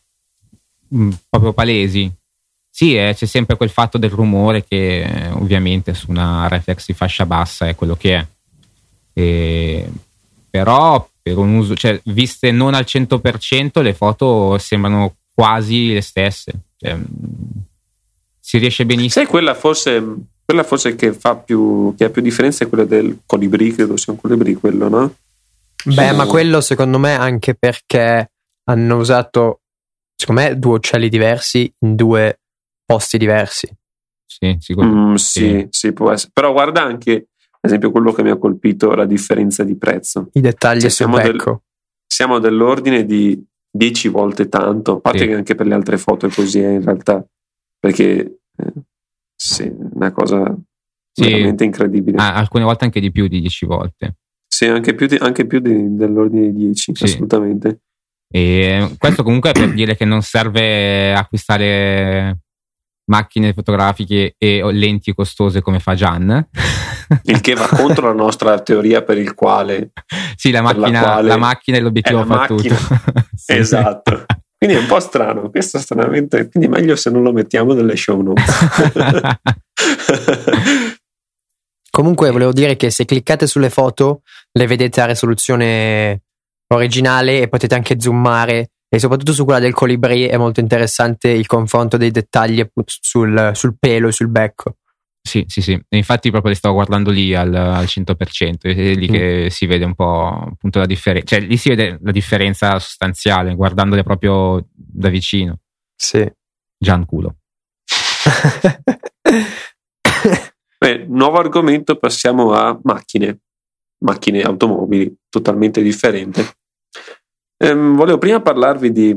mm, 0.95 1.11
proprio 1.29 1.53
palesi 1.53 2.11
sì, 2.77 2.95
eh, 2.95 3.15
c'è 3.15 3.25
sempre 3.25 3.57
quel 3.57 3.71
fatto 3.71 3.97
del 3.97 4.11
rumore 4.11 4.63
che 4.63 5.01
eh, 5.01 5.29
ovviamente 5.31 5.95
su 5.95 6.11
una 6.11 6.47
reflex 6.47 6.85
di 6.85 6.93
fascia 6.93 7.25
bassa 7.25 7.67
è 7.67 7.73
quello 7.73 7.95
che 7.95 8.15
è. 8.15 8.27
E, 9.13 9.89
però 10.47 11.09
per 11.19 11.39
un 11.39 11.55
uso, 11.55 11.73
cioè, 11.73 11.99
viste 12.03 12.51
non 12.51 12.75
al 12.75 12.85
100%, 12.87 13.81
le 13.81 13.95
foto 13.95 14.59
sembrano 14.59 15.15
quasi 15.33 15.91
le 15.91 16.01
stesse. 16.01 16.53
Cioè, 16.77 16.99
si 18.39 18.59
riesce 18.59 18.85
benissimo. 18.85 19.25
Sai, 19.25 19.25
quella 19.25 19.55
forse, 19.55 20.15
quella 20.45 20.61
forse 20.61 20.93
che, 20.93 21.13
fa 21.13 21.35
più, 21.35 21.95
che 21.97 22.03
ha 22.03 22.09
più 22.11 22.21
differenza 22.21 22.63
è 22.63 22.69
quella 22.69 22.85
del 22.85 23.21
colibrì, 23.25 23.73
credo 23.73 23.97
sia 23.97 24.13
un 24.13 24.21
colibrì 24.21 24.53
quello, 24.53 24.87
no? 24.87 25.15
Beh, 25.93 26.11
ma 26.13 26.25
quello 26.25 26.61
secondo 26.61 26.99
me 26.99 27.13
anche 27.13 27.55
perché 27.55 28.31
hanno 28.65 28.97
usato, 28.97 29.61
secondo 30.15 30.41
me, 30.41 30.59
due 30.59 30.75
uccelli 30.75 31.09
diversi 31.09 31.71
in 31.79 31.95
due 31.95 32.41
posti 32.85 33.17
diversi. 33.17 33.69
Sì, 34.25 34.55
sicuramente. 34.59 35.11
Mm, 35.11 35.13
sì, 35.15 35.67
sì, 35.69 35.93
può 35.93 36.11
essere. 36.11 36.31
Però 36.33 36.51
guarda 36.51 36.83
anche, 36.83 37.13
ad 37.13 37.59
esempio, 37.61 37.91
quello 37.91 38.11
che 38.11 38.23
mi 38.23 38.29
ha 38.29 38.37
colpito, 38.37 38.93
la 38.93 39.05
differenza 39.05 39.63
di 39.63 39.77
prezzo. 39.77 40.29
I 40.33 40.41
dettagli 40.41 40.81
cioè, 40.81 40.89
siamo, 40.89 41.17
del, 41.17 41.41
siamo 42.05 42.39
dell'ordine 42.39 43.05
di 43.05 43.41
10 43.71 44.09
volte 44.09 44.49
tanto, 44.49 44.97
a 44.97 44.99
parte 44.99 45.19
sì. 45.19 45.27
che 45.27 45.33
anche 45.33 45.55
per 45.55 45.67
le 45.67 45.73
altre 45.73 45.97
foto 45.97 46.25
è 46.27 46.29
così 46.29 46.61
eh, 46.61 46.73
in 46.73 46.83
realtà, 46.83 47.25
perché 47.79 48.39
eh, 48.57 48.73
sì, 49.35 49.63
è 49.63 49.75
una 49.93 50.11
cosa 50.11 50.55
sì. 51.11 51.23
veramente 51.23 51.63
incredibile. 51.63 52.17
Ah, 52.17 52.35
alcune 52.35 52.63
volte 52.63 52.85
anche 52.85 52.99
di 52.99 53.11
più 53.11 53.27
di 53.27 53.39
10 53.39 53.65
volte. 53.65 54.15
Sì, 54.47 54.65
anche 54.65 54.95
più, 54.95 55.07
di, 55.07 55.15
anche 55.15 55.45
più 55.45 55.59
di, 55.59 55.95
dell'ordine 55.95 56.51
di 56.51 56.65
10, 56.65 56.95
sì. 56.95 57.03
assolutamente. 57.03 57.81
E 58.29 58.95
questo 58.97 59.23
comunque 59.23 59.51
è 59.51 59.53
per 59.53 59.73
dire 59.73 59.95
che 59.95 60.05
non 60.05 60.21
serve 60.21 61.13
acquistare 61.13 62.39
macchine 63.09 63.53
fotografiche 63.53 64.35
e 64.37 64.61
lenti 64.71 65.13
costose 65.13 65.61
come 65.61 65.79
fa 65.79 65.95
Gian. 65.95 66.49
Il 67.23 67.41
che 67.41 67.53
va 67.53 67.67
contro 67.71 68.07
la 68.07 68.13
nostra 68.13 68.59
teoria 68.59 69.01
per 69.01 69.17
il 69.17 69.33
quale... 69.33 69.91
Sì, 70.35 70.51
la 70.51 70.61
macchina, 70.61 71.15
la 71.15 71.21
la 71.21 71.37
macchina 71.37 71.77
e 71.77 71.79
l'obiettivo 71.79 72.25
fa 72.25 72.35
macchina. 72.35 72.75
tutto. 72.75 72.95
sì. 73.35 73.53
Esatto. 73.53 74.25
Quindi 74.57 74.75
è 74.75 74.79
un 74.79 74.87
po' 74.87 74.99
strano, 74.99 75.51
questo 75.51 75.77
stranamente, 75.77 76.49
quindi 76.49 76.67
meglio 76.67 76.95
se 76.95 77.11
non 77.11 77.21
lo 77.21 77.31
mettiamo 77.31 77.73
nelle 77.73 77.95
show 77.95 78.19
notes. 78.21 78.43
Comunque 81.97 82.29
volevo 82.29 82.53
dire 82.53 82.75
che 82.75 82.91
se 82.91 83.05
cliccate 83.05 83.47
sulle 83.47 83.71
foto 83.71 84.21
le 84.51 84.67
vedete 84.67 85.01
a 85.01 85.07
risoluzione 85.07 86.21
originale 86.67 87.41
e 87.41 87.47
potete 87.47 87.73
anche 87.73 87.99
zoomare 87.99 88.69
e 88.87 88.99
soprattutto 88.99 89.33
su 89.33 89.45
quella 89.45 89.57
del 89.57 89.73
colibrì 89.73 90.25
è 90.25 90.37
molto 90.37 90.59
interessante 90.59 91.29
il 91.29 91.47
confronto 91.47 91.97
dei 91.97 92.11
dettagli 92.11 92.63
sul, 92.85 93.49
sul 93.55 93.77
pelo 93.79 94.09
e 94.09 94.11
sul 94.11 94.29
becco. 94.29 94.75
Sì, 95.23 95.43
sì, 95.47 95.63
sì. 95.63 95.71
E 95.71 95.97
infatti 95.97 96.29
proprio 96.29 96.51
le 96.51 96.57
stavo 96.57 96.75
guardando 96.75 97.09
lì 97.09 97.33
al, 97.33 97.51
al 97.55 97.85
100%, 97.85 98.59
è 98.59 98.93
lì 98.93 99.09
mm. 99.09 99.11
che 99.11 99.47
si 99.49 99.65
vede 99.65 99.85
un 99.85 99.95
po' 99.95 100.49
appunto 100.51 100.77
la 100.77 100.85
differenza, 100.85 101.35
cioè 101.35 101.47
lì 101.47 101.57
si 101.57 101.69
vede 101.69 101.97
la 101.99 102.11
differenza 102.11 102.77
sostanziale 102.77 103.55
guardandole 103.55 104.03
proprio 104.03 104.67
da 104.71 105.09
vicino. 105.09 105.61
Sì. 105.95 106.31
Gianculo. 106.77 107.37
Nuovo 111.17 111.39
argomento, 111.39 111.95
passiamo 111.95 112.53
a 112.53 112.79
macchine, 112.83 113.39
macchine 114.05 114.43
automobili, 114.43 115.11
totalmente 115.29 115.81
differente. 115.81 116.45
Ehm, 117.57 117.95
volevo 117.95 118.19
prima 118.19 118.39
parlarvi 118.39 118.91
di 118.91 119.15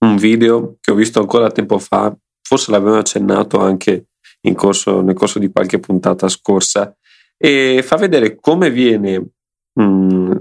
un 0.00 0.16
video 0.16 0.76
che 0.78 0.90
ho 0.90 0.94
visto 0.94 1.20
ancora 1.20 1.50
tempo 1.50 1.78
fa, 1.78 2.14
forse 2.42 2.70
l'avevo 2.70 2.98
accennato 2.98 3.60
anche 3.60 4.08
corso, 4.54 5.00
nel 5.00 5.14
corso 5.14 5.38
di 5.38 5.50
qualche 5.50 5.80
puntata 5.80 6.28
scorsa, 6.28 6.94
e 7.38 7.82
fa 7.82 7.96
vedere 7.96 8.36
come 8.38 8.70
viene, 8.70 9.18
mh, 9.72 9.82
mm, 9.82 10.32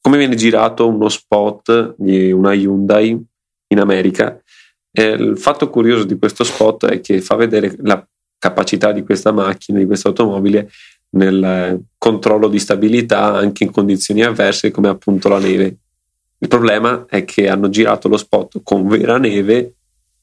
come 0.00 0.16
viene 0.16 0.34
girato 0.34 0.88
uno 0.88 1.10
spot 1.10 1.94
di 1.98 2.32
una 2.32 2.54
Hyundai 2.54 3.22
in 3.68 3.80
America. 3.80 4.42
E 4.90 5.08
il 5.08 5.36
fatto 5.36 5.68
curioso 5.68 6.04
di 6.04 6.16
questo 6.16 6.42
spot 6.42 6.86
è 6.86 7.00
che 7.00 7.20
fa 7.20 7.34
vedere 7.36 7.74
la 7.80 8.02
capacità 8.44 8.92
di 8.92 9.02
questa 9.02 9.32
macchina, 9.32 9.78
di 9.78 9.86
questa 9.86 10.08
automobile, 10.08 10.70
nel 11.10 11.80
controllo 11.96 12.48
di 12.48 12.58
stabilità 12.58 13.32
anche 13.32 13.64
in 13.64 13.70
condizioni 13.70 14.22
avverse 14.22 14.70
come 14.70 14.88
appunto 14.88 15.30
la 15.30 15.38
neve. 15.38 15.76
Il 16.38 16.48
problema 16.48 17.06
è 17.08 17.24
che 17.24 17.48
hanno 17.48 17.70
girato 17.70 18.06
lo 18.06 18.18
spot 18.18 18.60
con 18.62 18.86
vera 18.86 19.16
neve 19.16 19.72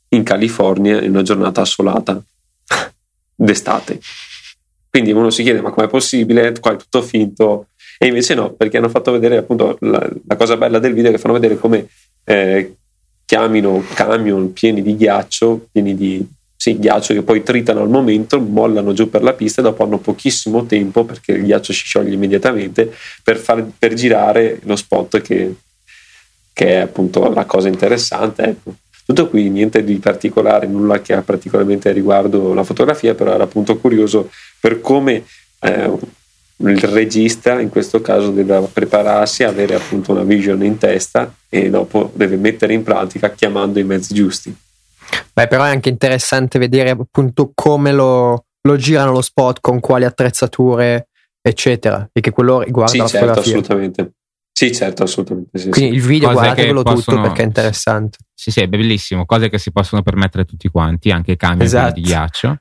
in 0.09 0.21
California 0.21 1.01
in 1.01 1.09
una 1.09 1.23
giornata 1.23 1.61
assolata 1.61 2.21
d'estate. 3.33 3.99
Quindi 4.87 5.11
uno 5.13 5.31
si 5.31 5.41
chiede: 5.41 5.61
ma 5.61 5.71
com'è 5.71 5.87
possibile? 5.87 6.53
Qua 6.59 6.73
è 6.73 6.75
tutto 6.75 7.01
finto. 7.01 7.69
E 7.97 8.05
invece 8.05 8.35
no, 8.35 8.51
perché 8.51 8.77
hanno 8.77 8.89
fatto 8.89 9.11
vedere 9.11 9.37
appunto 9.37 9.77
la, 9.81 10.07
la 10.27 10.35
cosa 10.35 10.57
bella 10.57 10.77
del 10.77 10.93
video 10.93 11.09
è 11.09 11.13
che 11.13 11.19
fanno 11.19 11.33
vedere 11.33 11.57
come 11.57 11.87
eh, 12.25 12.75
chiamino 13.25 13.83
camion 13.95 14.53
pieni 14.53 14.83
di 14.83 14.95
ghiaccio, 14.95 15.69
pieni 15.71 15.95
di 15.95 16.23
sì, 16.61 16.77
ghiaccio 16.77 17.15
che 17.15 17.23
poi 17.23 17.41
tritano 17.41 17.81
al 17.81 17.89
momento, 17.89 18.39
mollano 18.39 18.93
giù 18.93 19.09
per 19.09 19.23
la 19.23 19.33
pista 19.33 19.61
e 19.61 19.63
dopo 19.63 19.83
hanno 19.83 19.97
pochissimo 19.97 20.67
tempo 20.67 21.05
perché 21.05 21.31
il 21.31 21.45
ghiaccio 21.45 21.73
si 21.73 21.83
scioglie 21.83 22.13
immediatamente 22.13 22.93
per, 23.23 23.37
far, 23.37 23.65
per 23.79 23.95
girare 23.95 24.59
lo 24.65 24.75
spot 24.75 25.21
che, 25.21 25.55
che 26.53 26.67
è 26.67 26.75
appunto 26.75 27.27
la 27.33 27.45
cosa 27.45 27.67
interessante. 27.67 28.43
Ecco. 28.43 28.75
Tutto 29.03 29.27
qui, 29.27 29.49
niente 29.49 29.83
di 29.83 29.95
particolare, 29.95 30.67
nulla 30.67 31.01
che 31.01 31.13
ha 31.13 31.23
particolarmente 31.23 31.91
riguardo 31.91 32.53
la 32.53 32.63
fotografia, 32.63 33.15
però 33.15 33.33
era 33.33 33.45
appunto 33.45 33.79
curioso 33.79 34.29
per 34.59 34.81
come 34.81 35.23
eh, 35.61 35.91
il 36.57 36.79
regista 36.79 37.59
in 37.59 37.69
questo 37.69 38.01
caso 38.01 38.29
deve 38.29 38.67
prepararsi, 38.71 39.43
avere 39.43 39.73
appunto 39.73 40.11
una 40.11 40.21
vision 40.21 40.63
in 40.63 40.77
testa 40.77 41.33
e 41.49 41.71
dopo 41.71 42.11
deve 42.13 42.35
mettere 42.35 42.73
in 42.73 42.83
pratica 42.83 43.31
chiamando 43.31 43.79
i 43.79 43.83
mezzi 43.83 44.13
giusti. 44.13 44.55
Beh, 45.33 45.47
però 45.47 45.63
è 45.63 45.69
anche 45.69 45.89
interessante 45.89 46.59
vedere 46.59 46.91
appunto 46.91 47.51
come 47.53 47.91
lo, 47.91 48.45
lo 48.61 48.75
girano 48.75 49.11
lo 49.11 49.21
spot, 49.21 49.59
con 49.61 49.79
quali 49.79 50.05
attrezzature, 50.05 51.07
eccetera, 51.41 52.07
e 52.11 52.21
che 52.21 52.31
quello 52.31 52.61
riguarda 52.61 52.91
sì, 52.91 52.97
la 52.97 53.07
certo, 53.07 53.27
fotografia. 53.27 53.51
assolutamente. 53.53 54.11
Sì, 54.51 54.73
certo, 54.73 55.03
assolutamente. 55.03 55.57
Sì, 55.57 55.69
Quindi 55.69 55.91
sì. 55.91 55.97
il 55.97 56.03
video 56.03 56.27
Cose 56.29 56.39
guardatevelo 56.39 56.83
che 56.83 56.89
tutto 56.89 56.95
possono- 56.95 57.21
perché 57.21 57.41
è 57.41 57.45
interessante. 57.45 58.17
Sì, 58.33 58.51
sì, 58.51 58.61
è 58.61 58.67
bellissimo. 58.67 59.25
Cose 59.25 59.49
che 59.49 59.57
si 59.57 59.71
possono 59.71 60.01
permettere 60.01 60.45
tutti 60.45 60.67
quanti, 60.67 61.09
anche 61.09 61.31
i 61.31 61.37
camion 61.37 61.61
Esatto. 61.61 61.93
di 61.93 62.01
ghiaccio. 62.01 62.57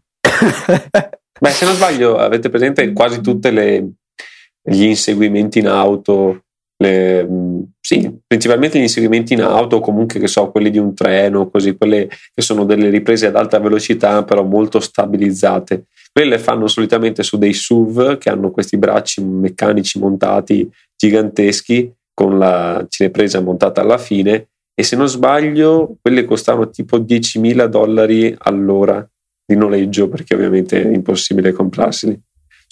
Beh, 1.40 1.50
se 1.50 1.64
non 1.64 1.74
sbaglio, 1.74 2.18
avete 2.18 2.48
presente 2.50 2.92
quasi 2.92 3.20
tutti 3.20 3.50
gli 3.50 4.82
inseguimenti 4.82 5.58
in 5.58 5.68
auto, 5.68 6.44
le- 6.80 7.24
mh, 7.24 7.72
sì, 7.80 8.10
principalmente 8.26 8.78
gli 8.78 8.82
inseguimenti 8.82 9.34
in 9.34 9.42
auto, 9.42 9.76
o 9.76 9.80
comunque 9.80 10.18
che 10.18 10.28
so, 10.28 10.50
quelli 10.50 10.70
di 10.70 10.78
un 10.78 10.94
treno, 10.94 11.48
così, 11.50 11.76
quelle 11.76 12.08
che 12.08 12.42
sono 12.42 12.64
delle 12.64 12.88
riprese 12.88 13.26
ad 13.26 13.36
alta 13.36 13.58
velocità, 13.58 14.24
però 14.24 14.42
molto 14.42 14.80
stabilizzate. 14.80 15.84
Quelle 16.12 16.30
le 16.30 16.38
fanno 16.38 16.66
solitamente 16.66 17.22
su 17.22 17.38
dei 17.38 17.52
SUV 17.52 18.18
che 18.18 18.30
hanno 18.30 18.50
questi 18.50 18.78
bracci 18.78 19.22
meccanici 19.22 19.98
montati 19.98 20.68
giganteschi 20.96 21.92
con 22.12 22.38
la 22.38 22.84
cinepresa 22.88 23.40
montata 23.40 23.80
alla 23.80 23.98
fine. 23.98 24.48
E 24.74 24.82
se 24.82 24.96
non 24.96 25.08
sbaglio, 25.08 25.96
quelle 26.00 26.24
costavano 26.24 26.70
tipo 26.70 26.98
10.000 26.98 27.66
dollari 27.66 28.34
all'ora 28.38 29.06
di 29.44 29.56
noleggio 29.56 30.08
perché 30.08 30.34
ovviamente 30.34 30.82
è 30.82 30.92
impossibile 30.92 31.52
comprarseli 31.52 32.18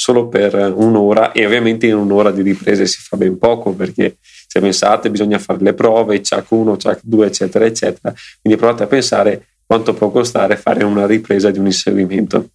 solo 0.00 0.28
per 0.28 0.54
un'ora 0.76 1.32
e 1.32 1.44
ovviamente 1.44 1.88
in 1.88 1.96
un'ora 1.96 2.30
di 2.30 2.42
riprese 2.42 2.86
si 2.86 3.00
fa 3.00 3.16
ben 3.16 3.36
poco 3.36 3.72
perché 3.72 4.18
se 4.20 4.60
pensate 4.60 5.10
bisogna 5.10 5.40
fare 5.40 5.58
le 5.60 5.74
prove, 5.74 6.20
CHAC 6.20 6.50
1, 6.50 6.76
CHAC 6.76 7.00
2 7.02 7.26
eccetera 7.26 7.64
eccetera 7.64 8.14
quindi 8.40 8.56
provate 8.60 8.84
a 8.84 8.86
pensare 8.86 9.48
quanto 9.66 9.94
può 9.94 10.10
costare 10.10 10.56
fare 10.56 10.84
una 10.84 11.04
ripresa 11.04 11.50
di 11.50 11.58
un 11.58 11.66
inseguimento 11.66 12.50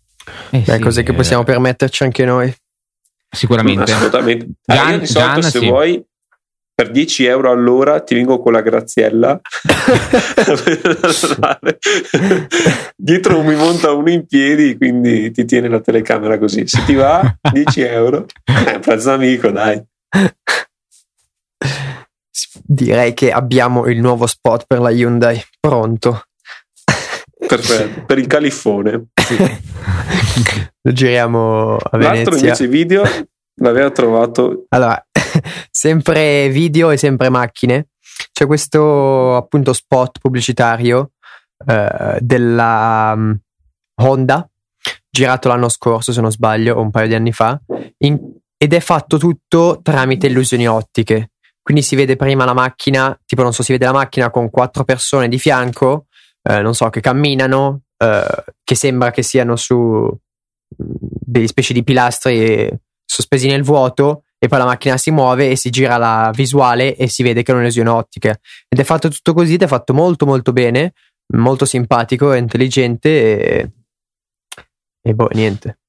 Eh 0.51 0.59
Beh, 0.59 0.75
sì, 0.75 0.79
cose 0.79 1.03
che 1.03 1.11
eh, 1.11 1.15
possiamo 1.15 1.43
permetterci 1.43 2.03
anche 2.03 2.23
noi. 2.23 2.53
Sicuramente. 3.29 3.91
assolutamente 3.91 4.47
Gian- 4.63 4.91
io 4.91 4.99
di 4.99 5.05
solito 5.07 5.41
Gian, 5.41 5.43
se 5.43 5.59
sì. 5.59 5.67
vuoi 5.67 6.05
per 6.75 6.89
10 6.89 7.25
euro 7.25 7.51
all'ora 7.51 7.99
ti 8.01 8.15
vengo 8.15 8.39
con 8.39 8.53
la 8.53 8.61
graziella. 8.61 9.39
Dietro 12.95 13.43
mi 13.43 13.55
monta 13.55 13.91
uno 13.91 14.09
in 14.09 14.25
piedi 14.25 14.75
quindi 14.77 15.29
ti 15.31 15.45
tiene 15.45 15.67
la 15.69 15.79
telecamera 15.79 16.39
così. 16.39 16.67
Se 16.67 16.83
ti 16.85 16.95
va 16.95 17.21
10 17.51 17.81
euro. 17.81 18.25
Eh, 18.43 18.79
prezzo 18.79 19.11
amico 19.11 19.49
dai. 19.51 19.81
Direi 22.65 23.13
che 23.13 23.31
abbiamo 23.31 23.85
il 23.87 23.99
nuovo 23.99 24.25
spot 24.25 24.65
per 24.67 24.79
la 24.79 24.89
Hyundai 24.89 25.39
pronto. 25.59 26.23
perfetto 27.45 28.05
per 28.05 28.17
il 28.17 28.27
califone 28.27 29.07
Lo 30.81 30.91
giriamo 30.91 31.75
a 31.75 31.97
l'altro 31.97 32.35
Venezia. 32.35 32.37
invece 32.37 32.67
video 32.67 33.03
l'aveva 33.61 33.91
trovato 33.91 34.65
Allora, 34.69 35.05
sempre 35.71 36.49
video 36.49 36.91
e 36.91 36.97
sempre 36.97 37.29
macchine. 37.29 37.87
C'è 38.31 38.45
questo 38.45 39.35
appunto 39.35 39.73
spot 39.73 40.19
pubblicitario 40.19 41.11
eh, 41.65 42.17
della 42.19 43.13
um, 43.15 43.37
Honda, 44.01 44.47
girato 45.09 45.47
l'anno 45.47 45.69
scorso, 45.69 46.11
se 46.11 46.21
non 46.21 46.31
sbaglio, 46.31 46.75
o 46.75 46.81
un 46.81 46.91
paio 46.91 47.07
di 47.07 47.15
anni 47.15 47.31
fa, 47.31 47.59
in- 47.99 48.19
ed 48.57 48.73
è 48.73 48.79
fatto 48.79 49.17
tutto 49.17 49.79
tramite 49.81 50.27
illusioni 50.27 50.67
ottiche. 50.67 51.31
Quindi 51.61 51.81
si 51.81 51.95
vede 51.95 52.15
prima 52.15 52.45
la 52.45 52.53
macchina, 52.53 53.17
tipo 53.25 53.41
non 53.41 53.53
so, 53.53 53.63
si 53.63 53.71
vede 53.71 53.85
la 53.85 53.93
macchina 53.93 54.29
con 54.29 54.49
quattro 54.49 54.83
persone 54.83 55.27
di 55.27 55.39
fianco, 55.39 56.07
eh, 56.41 56.61
non 56.61 56.75
so, 56.75 56.89
che 56.89 56.99
camminano, 56.99 57.81
eh, 57.97 58.43
che 58.63 58.75
sembra 58.75 59.11
che 59.11 59.21
siano 59.21 59.55
su 59.55 59.75
mh, 59.75 60.17
delle 60.77 61.47
specie 61.47 61.73
di 61.73 61.83
pilastri 61.83 62.69
sospesi 63.05 63.47
nel 63.47 63.63
vuoto 63.63 64.23
e 64.43 64.49
poi 64.49 64.59
la 64.59 64.65
macchina 64.65 64.97
si 64.97 65.09
muove 65.09 65.51
e 65.51 65.55
si 65.55 65.69
gira 65.69 65.95
la 65.95 66.29
visuale 66.35 66.97
e 66.97 67.07
si 67.07 67.23
vede 67.23 67.43
che 67.43 67.53
è 67.53 67.55
un'illusione 67.55 67.87
ottica. 67.87 68.37
Ed 68.67 68.77
è 68.77 68.83
fatto 68.83 69.07
tutto 69.07 69.33
così 69.33 69.53
ed 69.53 69.61
è 69.61 69.67
fatto 69.67 69.93
molto 69.93 70.25
molto 70.25 70.51
bene, 70.51 70.91
molto 71.35 71.63
simpatico 71.63 72.33
e 72.33 72.39
intelligente 72.39 73.09
e, 73.39 73.71
e 75.01 75.13
boh, 75.13 75.29
niente. 75.31 75.79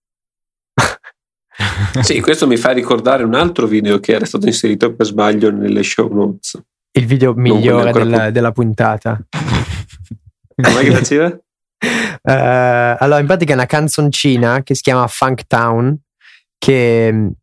sì 2.00 2.20
questo 2.20 2.46
mi 2.46 2.56
fa 2.56 2.70
ricordare 2.70 3.24
un 3.24 3.34
altro 3.34 3.66
video 3.66 3.98
che 3.98 4.12
era 4.12 4.24
stato 4.24 4.46
inserito 4.46 4.94
per 4.94 5.06
sbaglio 5.06 5.50
nelle 5.50 5.82
show 5.82 6.12
notes 6.12 6.60
Il 6.92 7.06
video 7.06 7.34
migliore 7.34 7.90
della, 7.90 8.26
pu- 8.26 8.30
della 8.30 8.52
puntata. 8.52 9.18
com'è 10.54 10.82
che 10.84 10.92
faceva? 10.92 11.38
Eh, 12.26 12.96
allora, 13.00 13.18
in 13.18 13.26
pratica 13.26 13.52
è 13.52 13.56
una 13.56 13.66
canzoncina 13.66 14.62
che 14.62 14.74
si 14.74 14.80
chiama 14.80 15.06
Funk 15.08 15.46
Town 15.46 15.94
che, 16.56 17.34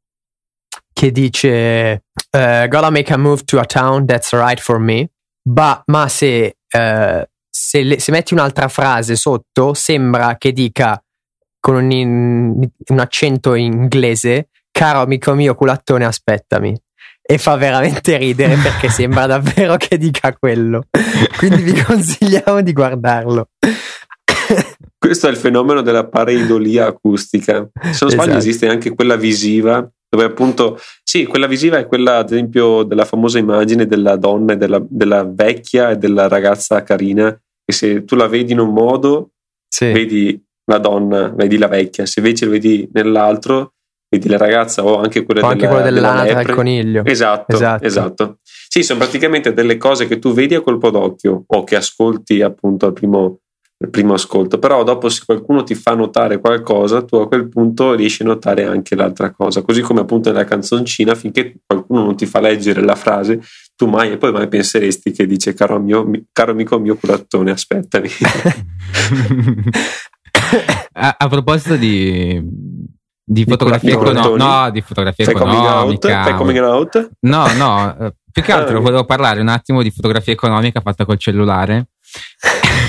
che 1.01 1.11
dice 1.11 2.03
eh, 2.29 2.67
Gotta 2.69 2.91
make 2.91 3.11
a 3.11 3.17
move 3.17 3.43
to 3.45 3.57
a 3.57 3.65
town 3.65 4.05
that's 4.05 4.33
right 4.33 4.59
for 4.59 4.77
me. 4.77 5.09
Ba- 5.41 5.81
ma 5.87 6.07
se, 6.07 6.57
eh, 6.69 7.29
se, 7.49 7.81
le- 7.81 7.99
se 7.99 8.11
metti 8.11 8.33
un'altra 8.33 8.67
frase 8.67 9.15
sotto, 9.15 9.73
sembra 9.73 10.35
che 10.37 10.51
dica 10.51 11.03
con 11.59 11.75
un, 11.77 11.91
in- 11.91 12.69
un 12.89 12.99
accento 12.99 13.55
inglese: 13.55 14.49
Caro 14.69 14.99
amico 15.01 15.33
mio, 15.33 15.55
culattone, 15.55 16.05
aspettami. 16.05 16.79
E 17.23 17.37
fa 17.39 17.55
veramente 17.55 18.17
ridere 18.17 18.55
perché 18.57 18.89
sembra 18.93 19.25
davvero 19.25 19.77
che 19.77 19.97
dica 19.97 20.35
quello. 20.37 20.83
Quindi 21.37 21.63
vi 21.63 21.81
consigliamo 21.81 22.61
di 22.61 22.73
guardarlo. 22.73 23.49
Questo 24.99 25.27
è 25.27 25.31
il 25.31 25.37
fenomeno 25.37 25.81
della 25.81 26.07
pareidolia 26.07 26.85
acustica. 26.85 27.67
Se 27.73 27.97
non 28.01 28.11
sbaglio, 28.11 28.21
Esatto. 28.21 28.37
esiste 28.37 28.67
anche 28.67 28.93
quella 28.93 29.15
visiva, 29.15 29.89
dove 30.13 30.25
appunto, 30.25 30.77
sì, 31.03 31.25
quella 31.25 31.47
visiva 31.47 31.77
è 31.77 31.87
quella, 31.87 32.17
ad 32.17 32.31
esempio, 32.31 32.83
della 32.83 33.05
famosa 33.05 33.39
immagine 33.39 33.85
della 33.85 34.17
donna 34.17 34.51
e 34.53 34.57
della, 34.57 34.83
della 34.85 35.23
vecchia 35.23 35.91
e 35.91 35.97
della 35.97 36.27
ragazza 36.27 36.83
carina. 36.83 37.29
E 37.63 37.71
se 37.71 38.03
tu 38.03 38.15
la 38.17 38.27
vedi 38.27 38.51
in 38.51 38.59
un 38.59 38.73
modo, 38.73 39.29
Sì. 39.69 39.89
vedi 39.93 40.43
la 40.65 40.79
donna, 40.79 41.29
vedi 41.29 41.57
la 41.57 41.67
vecchia, 41.69 42.05
se 42.05 42.19
invece 42.19 42.43
lo 42.43 42.51
vedi 42.51 42.89
nell'altro, 42.91 43.75
vedi 44.09 44.27
la 44.27 44.35
ragazza 44.37 44.83
o 44.83 44.97
anche 44.99 45.23
quella 45.23 45.41
O 45.41 45.45
anche 45.45 45.59
della, 45.59 45.69
quello 45.69 45.83
della 45.85 46.09
dell'anatra 46.09 46.43
del 46.43 46.55
coniglio. 46.55 47.05
Esatto, 47.05 47.55
Esatto. 47.55 47.85
esatto, 47.85 48.37
Sì, 48.43 48.83
sono 48.83 48.99
praticamente 48.99 49.53
delle 49.53 49.77
cose 49.77 50.07
che 50.07 50.19
tu 50.19 50.33
vedi 50.33 50.55
a 50.55 50.59
colpo 50.61 50.89
d'occhio 50.91 51.43
o 51.47 51.63
che 51.63 51.77
ascolti 51.77 52.41
appunto 52.41 52.85
al 52.85 52.91
primo, 52.93 53.39
al 53.81 53.89
primo 53.89 54.13
ascolto, 54.13 54.59
però 54.59 54.83
dopo 54.83 55.09
se 55.09 55.23
qualcuno 55.25 55.63
ti 55.63 55.73
fa 55.73 55.95
notare 55.95 56.39
qualcosa, 56.39 57.03
tu 57.03 57.15
a 57.15 57.27
quel 57.27 57.49
punto 57.49 57.93
riesci 57.95 58.21
a 58.21 58.25
notare 58.25 58.65
anche 58.65 58.95
l'altra 58.95 59.31
cosa, 59.31 59.61
così 59.63 59.81
come 59.81 60.01
appunto 60.01 60.29
nella 60.31 60.45
canzoncina, 60.45 61.15
finché 61.15 61.55
qualcuno 61.65 62.03
non 62.03 62.15
ti 62.15 62.25
fa 62.27 62.39
leggere 62.39 62.81
la 62.83 62.95
frase, 62.95 63.41
tu 63.75 63.87
mai 63.87 64.11
e 64.11 64.17
poi 64.17 64.31
mai 64.31 64.47
penseresti 64.47 65.11
che 65.11 65.25
dice 65.25 65.53
caro, 65.55 65.79
mio, 65.79 66.07
caro 66.31 66.51
amico 66.51 66.77
mio 66.79 66.95
curattone, 66.95 67.49
aspettami. 67.51 68.07
a, 70.93 71.15
a 71.17 71.27
proposito 71.27 71.75
di, 71.75 72.39
di 73.23 73.45
fotografia 73.45 73.97
culattoni? 73.97 74.19
economica, 74.19 74.63
no, 74.65 74.71
di 74.71 74.81
fotografia 74.81 75.25
Fai 75.25 75.33
coming 75.33 75.57
out? 75.57 75.65
economica. 75.65 76.23
Fai 76.23 76.35
coming 76.35 76.59
out? 76.59 77.09
No, 77.21 77.53
no, 77.55 77.97
eh, 77.99 78.13
più 78.31 78.43
che 78.43 78.51
altro 78.51 78.77
Ah. 78.77 78.81
volevo 78.81 79.05
parlare 79.05 79.41
un 79.41 79.47
attimo 79.47 79.81
di 79.81 79.89
fotografia 79.89 80.33
economica 80.33 80.81
fatta 80.81 81.03
col 81.05 81.17
cellulare. 81.17 81.87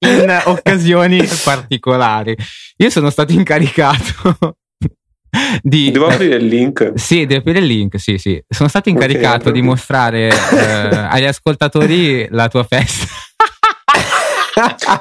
In 0.00 0.42
occasioni 0.44 1.26
particolari. 1.42 2.36
Io 2.76 2.90
sono 2.90 3.10
stato 3.10 3.32
incaricato 3.32 4.56
di. 5.62 5.90
Devo 5.90 6.06
aprire 6.06 6.36
il 6.36 6.46
link. 6.46 6.92
Sì, 6.94 7.26
devi 7.26 7.36
aprire 7.40 7.58
il 7.58 7.66
link, 7.66 7.98
sì, 7.98 8.16
sì. 8.18 8.40
Sono 8.48 8.68
stato 8.68 8.88
incaricato 8.88 9.48
Ok, 9.48 9.54
di 9.54 9.62
mostrare 9.62 10.28
eh, 10.28 10.96
agli 11.10 11.24
ascoltatori 11.24 12.28
la 12.30 12.48
tua 12.48 12.64
festa. 12.64 13.06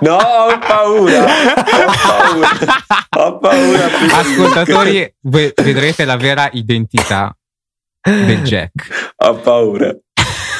No, 0.02 0.16
ho 0.18 0.58
paura. 0.60 1.26
Ho 1.26 1.94
paura. 2.08 2.50
Ho 3.18 3.38
paura. 3.40 3.86
Ascoltatori, 4.12 5.16
ve- 5.22 5.54
vedrete 5.56 6.06
la 6.06 6.16
vera 6.16 6.50
identità 6.54 7.36
del 8.02 8.44
Jack. 8.44 9.14
Ho 9.18 9.36
paura. 9.36 9.96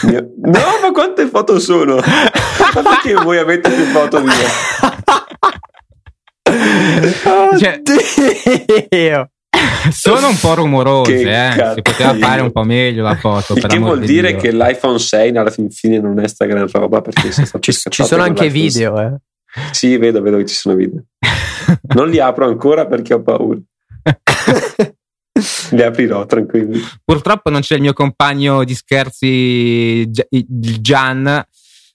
Mio- 0.04 0.32
No, 0.44 0.80
ma 0.82 0.92
quante 0.94 1.28
foto 1.28 1.60
sono? 1.60 1.96
Ma 1.96 2.82
perché 2.82 3.14
voi 3.14 3.38
avete 3.38 3.70
più 3.72 3.84
foto 3.86 4.20
di 4.20 4.26
me? 4.28 4.34
Cioè-. 7.58 7.82
Sono 9.92 10.28
un 10.30 10.38
po' 10.40 10.56
rumorose, 10.56 11.22
eh. 11.22 11.74
si 11.76 11.82
poteva 11.82 12.14
fare 12.16 12.42
un 12.42 12.52
po' 12.52 12.64
meglio 12.64 13.04
la 13.04 13.16
foto. 13.16 13.56
Il 13.56 13.66
che 13.66 13.78
vuol 13.78 14.00
dire 14.02 14.32
Dio. 14.32 14.40
che 14.40 14.52
l'iPhone 14.52 15.00
6 15.00 15.36
alla 15.38 15.50
fin 15.50 15.70
fine 15.70 16.00
non 16.00 16.20
è 16.20 16.28
sta 16.28 16.46
gran 16.46 16.68
roba 16.72 17.02
perché 17.02 17.32
ci, 17.32 17.72
ci 17.72 18.04
sono 18.04 18.24
anche 18.24 18.50
video, 18.50 19.00
eh. 19.00 19.16
Sì, 19.72 19.98
vedo, 19.98 20.22
vedo 20.22 20.38
che 20.38 20.46
ci 20.46 20.56
sono 20.56 20.76
video. 20.76 21.04
non 21.96 22.10
li 22.10 22.20
apro 22.20 22.46
ancora 22.46 22.86
perché 22.86 23.14
ho 23.14 23.22
paura. 23.22 23.58
li 25.72 25.82
aprirò 25.82 26.26
tranquilli. 26.26 26.80
Purtroppo 27.04 27.50
non 27.50 27.62
c'è 27.62 27.76
il 27.76 27.82
mio 27.82 27.94
compagno 27.94 28.64
di 28.64 28.76
scherzi 28.76 30.10
Gian 30.10 31.46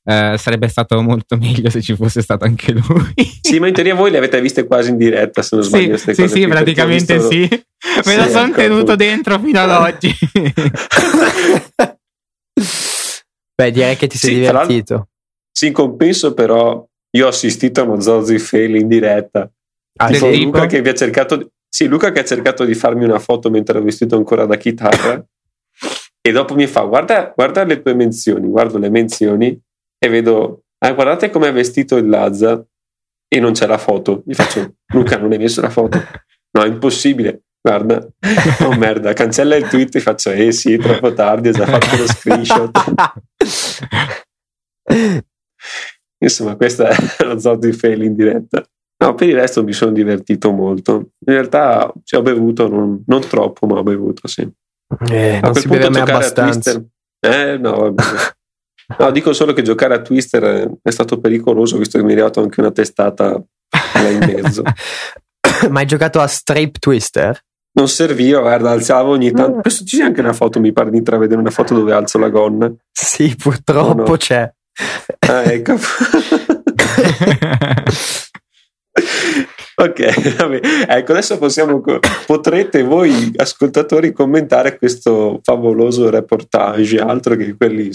eh, 0.05 0.35
sarebbe 0.37 0.67
stato 0.67 1.01
molto 1.01 1.37
meglio 1.37 1.71
se 1.71 1.81
ci 1.81 1.95
fosse 1.95 2.23
stato 2.23 2.45
anche 2.45 2.73
lui. 2.73 3.15
sì, 3.41 3.61
ma 3.61 3.69
in 3.69 3.75
teoria 3.75 3.95
voi 3.95 4.11
le 4.11 4.19
avete 4.19 4.41
viste 4.41 4.67
quasi 4.67 4.91
in 4.91 4.97
diretta, 4.97 5.43
se 5.43 5.57
non 5.57 5.65
sbaglio. 5.65 5.97
Sì, 5.97 6.15
sì, 6.15 6.29
sì 6.29 6.47
praticamente 6.47 7.15
visto... 7.15 7.31
sì. 7.31 7.49
Me 7.49 8.03
sì, 8.03 8.17
lo 8.17 8.29
sono 8.29 8.47
ecco, 8.47 8.57
tenuto 8.57 8.97
dentro 8.97 9.39
fino 9.39 9.61
ad 9.61 9.71
oggi. 9.71 10.13
Beh, 13.55 13.71
direi 13.71 13.97
che 13.97 14.07
ti 14.07 14.19
sei 14.19 14.31
sì, 14.31 14.37
divertito. 14.41 15.09
Sì, 15.53 15.67
in 15.69 15.73
compenso 15.73 16.35
però 16.35 16.85
io 17.11 17.27
ho 17.27 17.29
assistito 17.29 17.81
a 17.81 17.85
uno 17.85 18.01
Zozzi 18.01 18.39
fail 18.39 18.77
in 18.77 18.89
diretta. 18.89 19.49
Ah, 19.99 20.11
tipo 20.11 20.29
Luca 20.29 20.67
che 20.67 20.81
vi 20.81 20.89
ha 20.89 20.95
cercato 20.95 21.37
di... 21.37 21.47
Sì, 21.75 21.87
Luca 21.87 22.13
che 22.13 22.21
ha 22.21 22.25
cercato 22.25 22.67
di 22.67 22.75
farmi 22.75 23.05
una 23.05 23.19
foto 23.19 23.49
mentre 23.49 23.77
ero 23.77 23.85
vestito 23.85 24.15
ancora 24.15 24.45
da 24.45 24.57
chitarra 24.57 25.25
e 26.21 26.31
dopo 26.31 26.55
mi 26.55 26.67
fa 26.67 26.83
guarda, 26.83 27.33
guarda 27.35 27.65
le 27.65 27.81
tue 27.81 27.95
menzioni, 27.95 28.47
guardo 28.47 28.77
le 28.77 28.91
menzioni 28.91 29.59
e 29.99 30.09
vedo, 30.11 30.65
ah, 30.79 30.93
guardate 30.93 31.31
com'è 31.31 31.51
vestito 31.51 31.97
il 31.97 32.11
Lazza 32.11 32.63
e 33.27 33.41
non 33.41 33.53
c'è 33.53 33.67
la 33.67 33.79
foto. 33.79 34.23
Gli 34.27 34.35
faccio, 34.35 34.75
Luca, 34.93 35.17
non 35.17 35.33
hai 35.33 35.39
messo 35.39 35.63
la 35.63 35.71
foto? 35.71 35.99
No, 36.51 36.63
è 36.63 36.69
impossibile. 36.69 37.45
Guarda, 37.63 38.07
oh 38.65 38.77
merda, 38.77 39.15
cancella 39.15 39.57
il 39.57 39.67
tweet 39.67 39.95
e 39.95 40.01
faccio, 40.01 40.31
eh 40.31 40.53
sì, 40.53 40.77
troppo 40.77 41.15
tardi, 41.15 41.49
ho 41.49 41.53
già 41.53 41.65
fatto 41.65 41.97
lo 41.97 42.07
screenshot. 42.07 42.71
Insomma, 46.23 46.55
questa 46.57 46.89
è 46.89 47.25
lo 47.25 47.39
zoo 47.39 47.57
di 47.57 47.73
fail 47.73 48.03
in 48.03 48.15
diretta. 48.15 48.63
No, 49.03 49.15
per 49.17 49.29
il 49.29 49.35
resto 49.35 49.65
mi 49.65 49.73
sono 49.73 49.91
divertito 49.91 50.53
molto. 50.53 51.11
In 51.27 51.33
realtà 51.33 51.93
ci 52.05 52.15
ho 52.15 52.23
bevuto, 52.23 52.69
non, 52.69 53.03
non 53.05 53.21
troppo, 53.21 53.67
ma 53.67 53.79
ho 53.79 53.83
bevuto, 53.83 54.29
sì. 54.29 54.49
Eh, 55.11 55.41
a 55.43 55.51
quel 55.51 55.67
punto 55.67 55.88
giocare 55.88 56.12
abbastanza. 56.12 56.71
a 56.71 56.75
Twister. 56.75 56.85
Eh, 57.21 57.59
no. 57.59 57.95
No, 58.99 59.11
dico 59.11 59.33
solo 59.33 59.55
che 59.55 59.62
giocare 59.62 59.95
a 59.95 60.03
Twister 60.03 60.71
è 60.83 60.91
stato 60.91 61.19
pericoloso, 61.19 61.79
visto 61.79 61.97
che 61.97 62.05
mi 62.05 62.11
è 62.11 62.12
arrivato 62.12 62.43
anche 62.43 62.61
una 62.61 62.73
testata 62.73 63.43
là 63.95 64.09
in 64.09 64.19
mezzo. 64.19 64.62
Ma 65.71 65.81
hai 65.81 65.87
giocato 65.87 66.21
a 66.21 66.27
Strape 66.27 66.79
Twister? 66.79 67.41
Non 67.75 67.88
serviva, 67.88 68.41
guarda, 68.41 68.71
alzavo 68.71 69.12
ogni 69.12 69.31
tanto. 69.31 69.61
Questo 69.61 69.85
ci 69.85 69.97
c'è 69.97 70.03
anche 70.03 70.21
una 70.21 70.35
foto, 70.35 70.61
mi 70.61 70.73
pare 70.73 70.91
di 70.91 70.99
intravedere 70.99 71.41
una 71.41 71.51
foto 71.51 71.73
dove 71.73 71.95
alzo 71.95 72.19
la 72.19 72.29
gonna. 72.29 72.71
Sì, 72.91 73.35
purtroppo 73.35 74.11
no? 74.11 74.17
c'è. 74.17 74.53
Ah, 75.21 75.43
ecco. 75.45 75.77
Ok, 79.75 80.37
vabbè. 80.37 80.61
ecco 80.87 81.13
adesso 81.13 81.39
possiamo, 81.39 81.83
potrete 82.27 82.83
voi 82.83 83.33
ascoltatori 83.37 84.13
commentare 84.13 84.77
questo 84.77 85.41
favoloso 85.43 86.11
reportage, 86.11 86.99
altro 86.99 87.35
che 87.37 87.57
quelli 87.57 87.91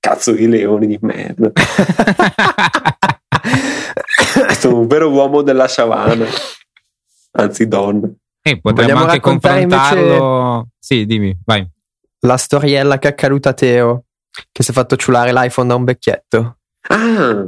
cazzo 0.00 0.32
di 0.32 0.48
leoni 0.48 0.86
di 0.86 0.98
merda. 1.02 1.52
questo 4.46 4.70
è 4.70 4.72
un 4.72 4.86
vero 4.86 5.10
uomo 5.10 5.42
della 5.42 5.68
savana, 5.68 6.26
anzi 7.32 7.68
donna. 7.68 8.10
E 8.44 8.58
potremmo 8.58 8.88
Vogliamo 8.88 9.10
anche 9.10 9.20
confrontarlo. 9.20 10.68
Sì, 10.78 11.04
dimmi, 11.04 11.36
vai. 11.44 11.68
La 12.20 12.36
storiella 12.36 12.98
che 12.98 13.08
è 13.08 13.10
accaduta 13.12 13.50
a 13.50 13.54
Teo, 13.54 14.04
che 14.50 14.62
si 14.62 14.70
è 14.70 14.74
fatto 14.74 14.96
ciulare 14.96 15.32
l'iPhone 15.32 15.68
da 15.68 15.74
un 15.74 15.84
vecchietto. 15.84 16.56
Ah, 16.88 17.44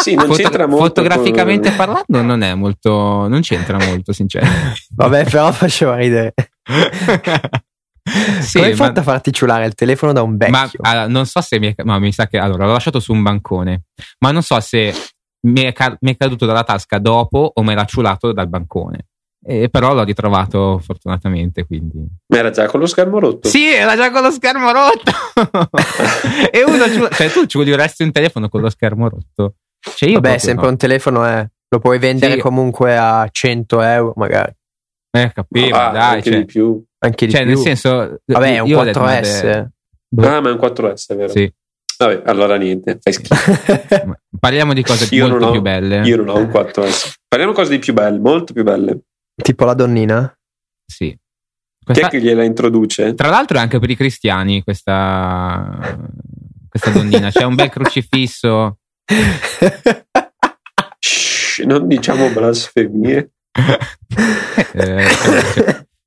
sì, 0.00 0.14
non 0.14 0.26
Foto- 0.26 0.42
c'entra 0.42 0.66
molto. 0.66 0.84
Fotograficamente 0.84 1.68
con... 1.68 1.76
parlando, 1.76 2.22
non 2.22 2.42
è 2.42 2.54
molto. 2.54 3.26
Non 3.28 3.40
c'entra 3.40 3.78
molto, 3.78 4.12
sinceramente. 4.12 4.80
Vabbè, 4.94 5.24
però 5.24 5.50
faceva 5.52 5.96
ridere. 5.96 6.34
sì, 8.40 8.58
Come 8.58 8.66
hai 8.66 8.74
fatto 8.74 9.00
a 9.00 9.02
farti 9.02 9.32
ciulare 9.32 9.66
il 9.66 9.74
telefono 9.74 10.12
da 10.12 10.22
un 10.22 10.36
vecchio? 10.36 10.52
Ma 10.80 10.90
allora, 10.90 11.08
non 11.08 11.26
so 11.26 11.40
se 11.40 11.58
mi 11.58 11.74
è. 11.74 11.82
Ma 11.84 11.98
mi 11.98 12.12
sa 12.12 12.26
che. 12.26 12.38
Allora, 12.38 12.66
l'ho 12.66 12.72
lasciato 12.72 13.00
su 13.00 13.12
un 13.12 13.22
bancone. 13.22 13.84
Ma 14.18 14.30
non 14.30 14.42
so 14.42 14.58
se 14.60 14.94
mi 15.46 15.62
è, 15.62 15.72
ca- 15.72 15.96
mi 16.00 16.12
è 16.12 16.16
caduto 16.16 16.46
dalla 16.46 16.64
tasca 16.64 16.98
dopo 16.98 17.50
o 17.54 17.62
me 17.62 17.74
l'ha 17.74 17.84
ciulato 17.84 18.32
dal 18.32 18.48
bancone. 18.48 19.06
E 19.44 19.68
però 19.70 19.92
l'ho 19.92 20.04
ritrovato 20.04 20.78
fortunatamente. 20.78 21.66
Quindi. 21.66 22.06
Ma 22.28 22.38
era 22.38 22.50
già 22.50 22.66
con 22.66 22.78
lo 22.78 22.86
schermo 22.86 23.18
rotto? 23.18 23.48
Sì, 23.48 23.72
era 23.72 23.96
già 23.96 24.10
con 24.12 24.22
lo 24.22 24.30
schermo 24.30 24.70
rotto. 24.70 25.10
e 26.50 26.62
uno 26.62 26.88
ciula- 26.88 27.08
cioè, 27.10 27.30
tu 27.30 27.46
ciuleresti 27.46 28.04
un 28.04 28.12
telefono 28.12 28.48
con 28.48 28.60
lo 28.60 28.70
schermo 28.70 29.08
rotto. 29.08 29.56
Cioè 29.94 30.08
io 30.08 30.20
Vabbè, 30.20 30.38
sempre 30.38 30.64
no. 30.64 30.70
un 30.70 30.76
telefono 30.76 31.24
è, 31.24 31.46
lo 31.68 31.78
puoi 31.78 31.98
vendere 31.98 32.34
sì. 32.34 32.40
comunque 32.40 32.96
a 32.96 33.28
100 33.30 33.80
euro 33.80 34.12
magari. 34.16 34.52
Eh, 35.10 35.32
capivo, 35.32 35.76
ah, 35.76 35.90
dai. 35.90 36.14
Anche 36.14 36.30
cioè, 36.30 36.38
di 36.38 36.44
più. 36.44 36.84
Anche 36.98 37.26
di 37.26 37.32
cioè, 37.32 37.42
più. 37.42 37.50
nel 37.50 37.58
senso... 37.58 38.20
Vabbè, 38.24 38.54
è 38.54 38.58
un 38.60 38.70
4S. 38.70 39.66
Ah, 40.16 40.40
ma 40.40 40.48
è 40.48 40.52
un 40.52 40.58
4S, 40.58 41.06
è 41.08 41.16
vero? 41.16 41.28
Sì. 41.28 41.52
Vabbè, 41.98 42.22
allora 42.26 42.56
niente, 42.56 42.98
fai 43.00 43.12
schifo. 43.12 43.34
Parliamo 44.38 44.72
di 44.72 44.82
cose 44.82 45.06
io 45.14 45.28
molto 45.28 45.46
ho, 45.46 45.50
più 45.50 45.60
belle. 45.60 46.00
Io 46.02 46.16
non 46.16 46.28
ho 46.28 46.38
un 46.38 46.48
4S. 46.48 47.14
Parliamo 47.28 47.52
di 47.52 47.58
cose 47.58 47.70
di 47.70 47.78
più 47.78 47.92
belle, 47.92 48.18
molto 48.18 48.52
più 48.52 48.62
belle. 48.62 49.00
Tipo 49.34 49.64
la 49.64 49.74
donnina? 49.74 50.38
Sì. 50.86 51.16
Questa, 51.84 52.08
Chi 52.08 52.16
è 52.16 52.20
che 52.20 52.24
gliela 52.24 52.44
introduce? 52.44 53.14
Tra 53.14 53.28
l'altro 53.28 53.58
è 53.58 53.60
anche 53.60 53.78
per 53.78 53.90
i 53.90 53.96
cristiani 53.96 54.62
questa, 54.62 55.98
questa 56.68 56.90
donnina. 56.90 57.30
C'è 57.30 57.44
un 57.44 57.54
bel 57.54 57.68
crocifisso 57.70 58.78
Shh, 60.98 61.64
non 61.64 61.86
diciamo 61.86 62.30
blasfemie. 62.30 63.32
eh, 64.74 65.04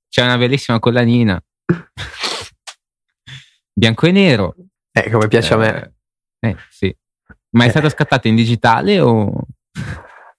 c'è 0.09 0.23
una 0.23 0.37
bellissima 0.37 0.79
collanina. 0.79 1.41
Bianco 3.73 4.05
e 4.07 4.11
nero. 4.11 4.55
Eh, 4.91 5.09
come 5.09 5.27
piace 5.27 5.51
eh, 5.51 5.55
a 5.55 5.57
me. 5.57 5.93
Eh, 6.39 6.55
sì. 6.69 6.95
Ma 7.51 7.65
è 7.65 7.67
eh. 7.67 7.69
stato 7.69 7.89
scattato 7.89 8.27
in 8.27 8.35
digitale 8.35 8.99
o... 8.99 9.31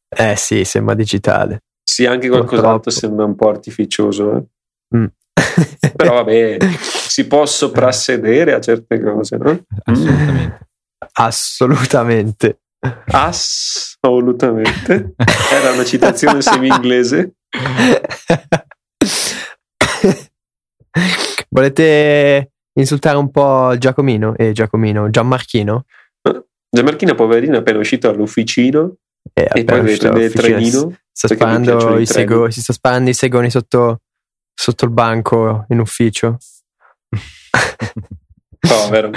Eh 0.09 0.37
sì, 0.37 0.65
sembra 0.65 0.95
digitale. 0.95 1.65
Sì, 1.83 2.07
anche 2.07 2.29
qualcos'altro 2.29 2.91
sembra 2.91 3.25
un 3.25 3.35
po' 3.35 3.49
artificioso. 3.49 4.37
Eh. 4.37 4.97
Mm. 4.97 5.07
Però 5.95 6.15
vabbè, 6.15 6.59
si 6.81 7.27
può 7.27 7.45
soprassedere 7.47 8.55
a 8.55 8.61
certe 8.61 9.01
cose, 9.01 9.37
no? 9.37 9.65
Assolutamente. 9.85 10.69
Assolutamente. 11.19 12.61
Assolutamente. 13.07 15.15
Era 15.51 15.73
una 15.73 15.85
citazione 15.85 16.43
semi-inglese. 16.43 17.37
Volete 21.49 22.51
insultare 22.79 23.17
un 23.17 23.31
po' 23.31 23.75
Giacomino 23.79 24.37
e 24.37 24.49
eh, 24.49 24.53
Giacomino, 24.53 25.09
Gianmarchino? 25.09 25.87
Gianmarchino, 26.69 27.15
poverino, 27.15 27.57
è 27.57 27.61
appena 27.61 27.79
uscito 27.79 28.11
dall'ufficino 28.11 28.97
eh, 29.33 29.49
e 29.53 29.65
poi 29.65 29.81
deve 29.81 29.97
prendere 29.97 30.27
il 30.27 30.33
trenino. 30.33 30.95
Sta 31.11 31.29
sparando 31.29 31.99
i 31.99 32.05
sego, 32.05 32.51
si 32.51 32.61
sta 32.61 32.75
sparando 32.75 33.09
i 33.09 33.15
segoni 33.15 33.49
sotto, 33.51 34.03
sotto 34.53 34.85
il 34.85 34.91
banco 34.91 35.65
in 35.71 35.79
ufficio. 35.79 36.37
Povero. 38.59 39.13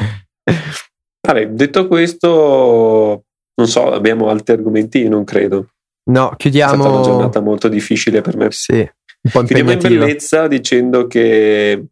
Vabbè, 1.22 1.50
detto 1.50 1.88
questo, 1.88 3.24
non 3.56 3.68
so, 3.68 3.92
abbiamo 3.92 4.30
altri 4.30 4.54
argomenti? 4.54 5.08
Non 5.08 5.24
credo. 5.24 5.70
No, 6.10 6.34
chiudiamo. 6.36 6.74
È 6.74 6.78
stata 6.78 6.94
una 6.94 7.04
giornata 7.04 7.40
molto 7.42 7.68
difficile 7.68 8.22
per 8.22 8.38
me. 8.38 8.48
Sì, 8.52 8.80
un 8.80 9.32
po' 9.32 9.44
Chiudiamo 9.44 9.72
in 9.72 9.80
bellezza 9.80 10.48
dicendo 10.48 11.08
che 11.08 11.86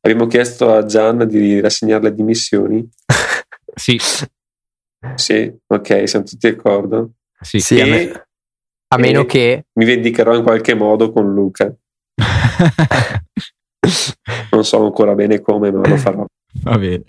abbiamo 0.00 0.26
chiesto 0.26 0.74
a 0.74 0.84
Gian 0.84 1.26
di 1.28 1.60
rassegnare 1.60 2.04
le 2.04 2.14
dimissioni. 2.14 2.88
sì. 3.74 4.00
Sì, 5.14 5.52
ok, 5.66 6.08
siamo 6.08 6.24
tutti 6.24 6.50
d'accordo. 6.50 7.12
Sì, 7.40 7.58
sì 7.58 7.80
a, 7.80 7.86
me, 7.86 8.26
a 8.88 8.98
meno 8.98 9.24
che 9.24 9.66
mi 9.74 9.84
vendicherò 9.84 10.34
in 10.34 10.42
qualche 10.42 10.74
modo 10.74 11.12
con 11.12 11.32
Luca. 11.32 11.72
non 14.52 14.64
so 14.64 14.84
ancora 14.84 15.14
bene 15.14 15.40
come, 15.40 15.72
ma 15.72 15.86
lo 15.86 15.96
farò. 15.96 16.24
Va 16.62 16.78
bene. 16.78 17.04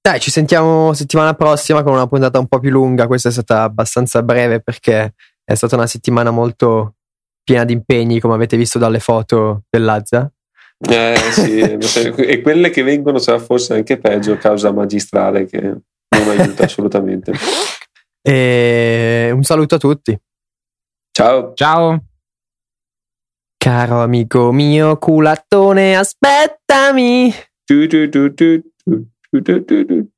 Dai, 0.00 0.20
ci 0.20 0.30
sentiamo 0.30 0.92
settimana 0.94 1.34
prossima 1.34 1.82
con 1.82 1.92
una 1.92 2.06
puntata 2.06 2.38
un 2.38 2.46
po' 2.46 2.60
più 2.60 2.70
lunga. 2.70 3.06
Questa 3.06 3.28
è 3.28 3.32
stata 3.32 3.62
abbastanza 3.62 4.22
breve 4.22 4.60
perché 4.60 5.14
è 5.44 5.54
stata 5.54 5.76
una 5.76 5.86
settimana 5.86 6.30
molto 6.30 6.94
piena 7.42 7.64
di 7.64 7.72
impegni, 7.72 8.20
come 8.20 8.34
avete 8.34 8.56
visto 8.56 8.78
dalle 8.78 9.00
foto 9.00 9.62
dell'Azza. 9.70 10.30
Eh 10.78 11.16
sì, 11.32 11.58
e 12.22 12.40
quelle 12.40 12.70
che 12.70 12.82
vengono 12.82 13.18
sarà 13.18 13.38
forse 13.38 13.74
anche 13.74 13.98
peggio 13.98 14.36
causa 14.36 14.70
magistrale 14.70 15.46
che 15.46 15.60
non 15.60 16.28
aiuta 16.28 16.64
assolutamente. 16.64 17.32
E 18.20 19.30
un 19.32 19.42
saluto 19.42 19.76
a 19.76 19.78
tutti. 19.78 20.18
Ciao. 21.10 21.52
Ciao. 21.54 22.04
Caro 23.56 24.02
amico 24.02 24.52
mio 24.52 24.98
culattone, 24.98 25.96
aspettami. 25.96 27.32
do, 29.32 29.40
do, 29.40 29.60
do, 29.60 29.84
do. 29.84 30.06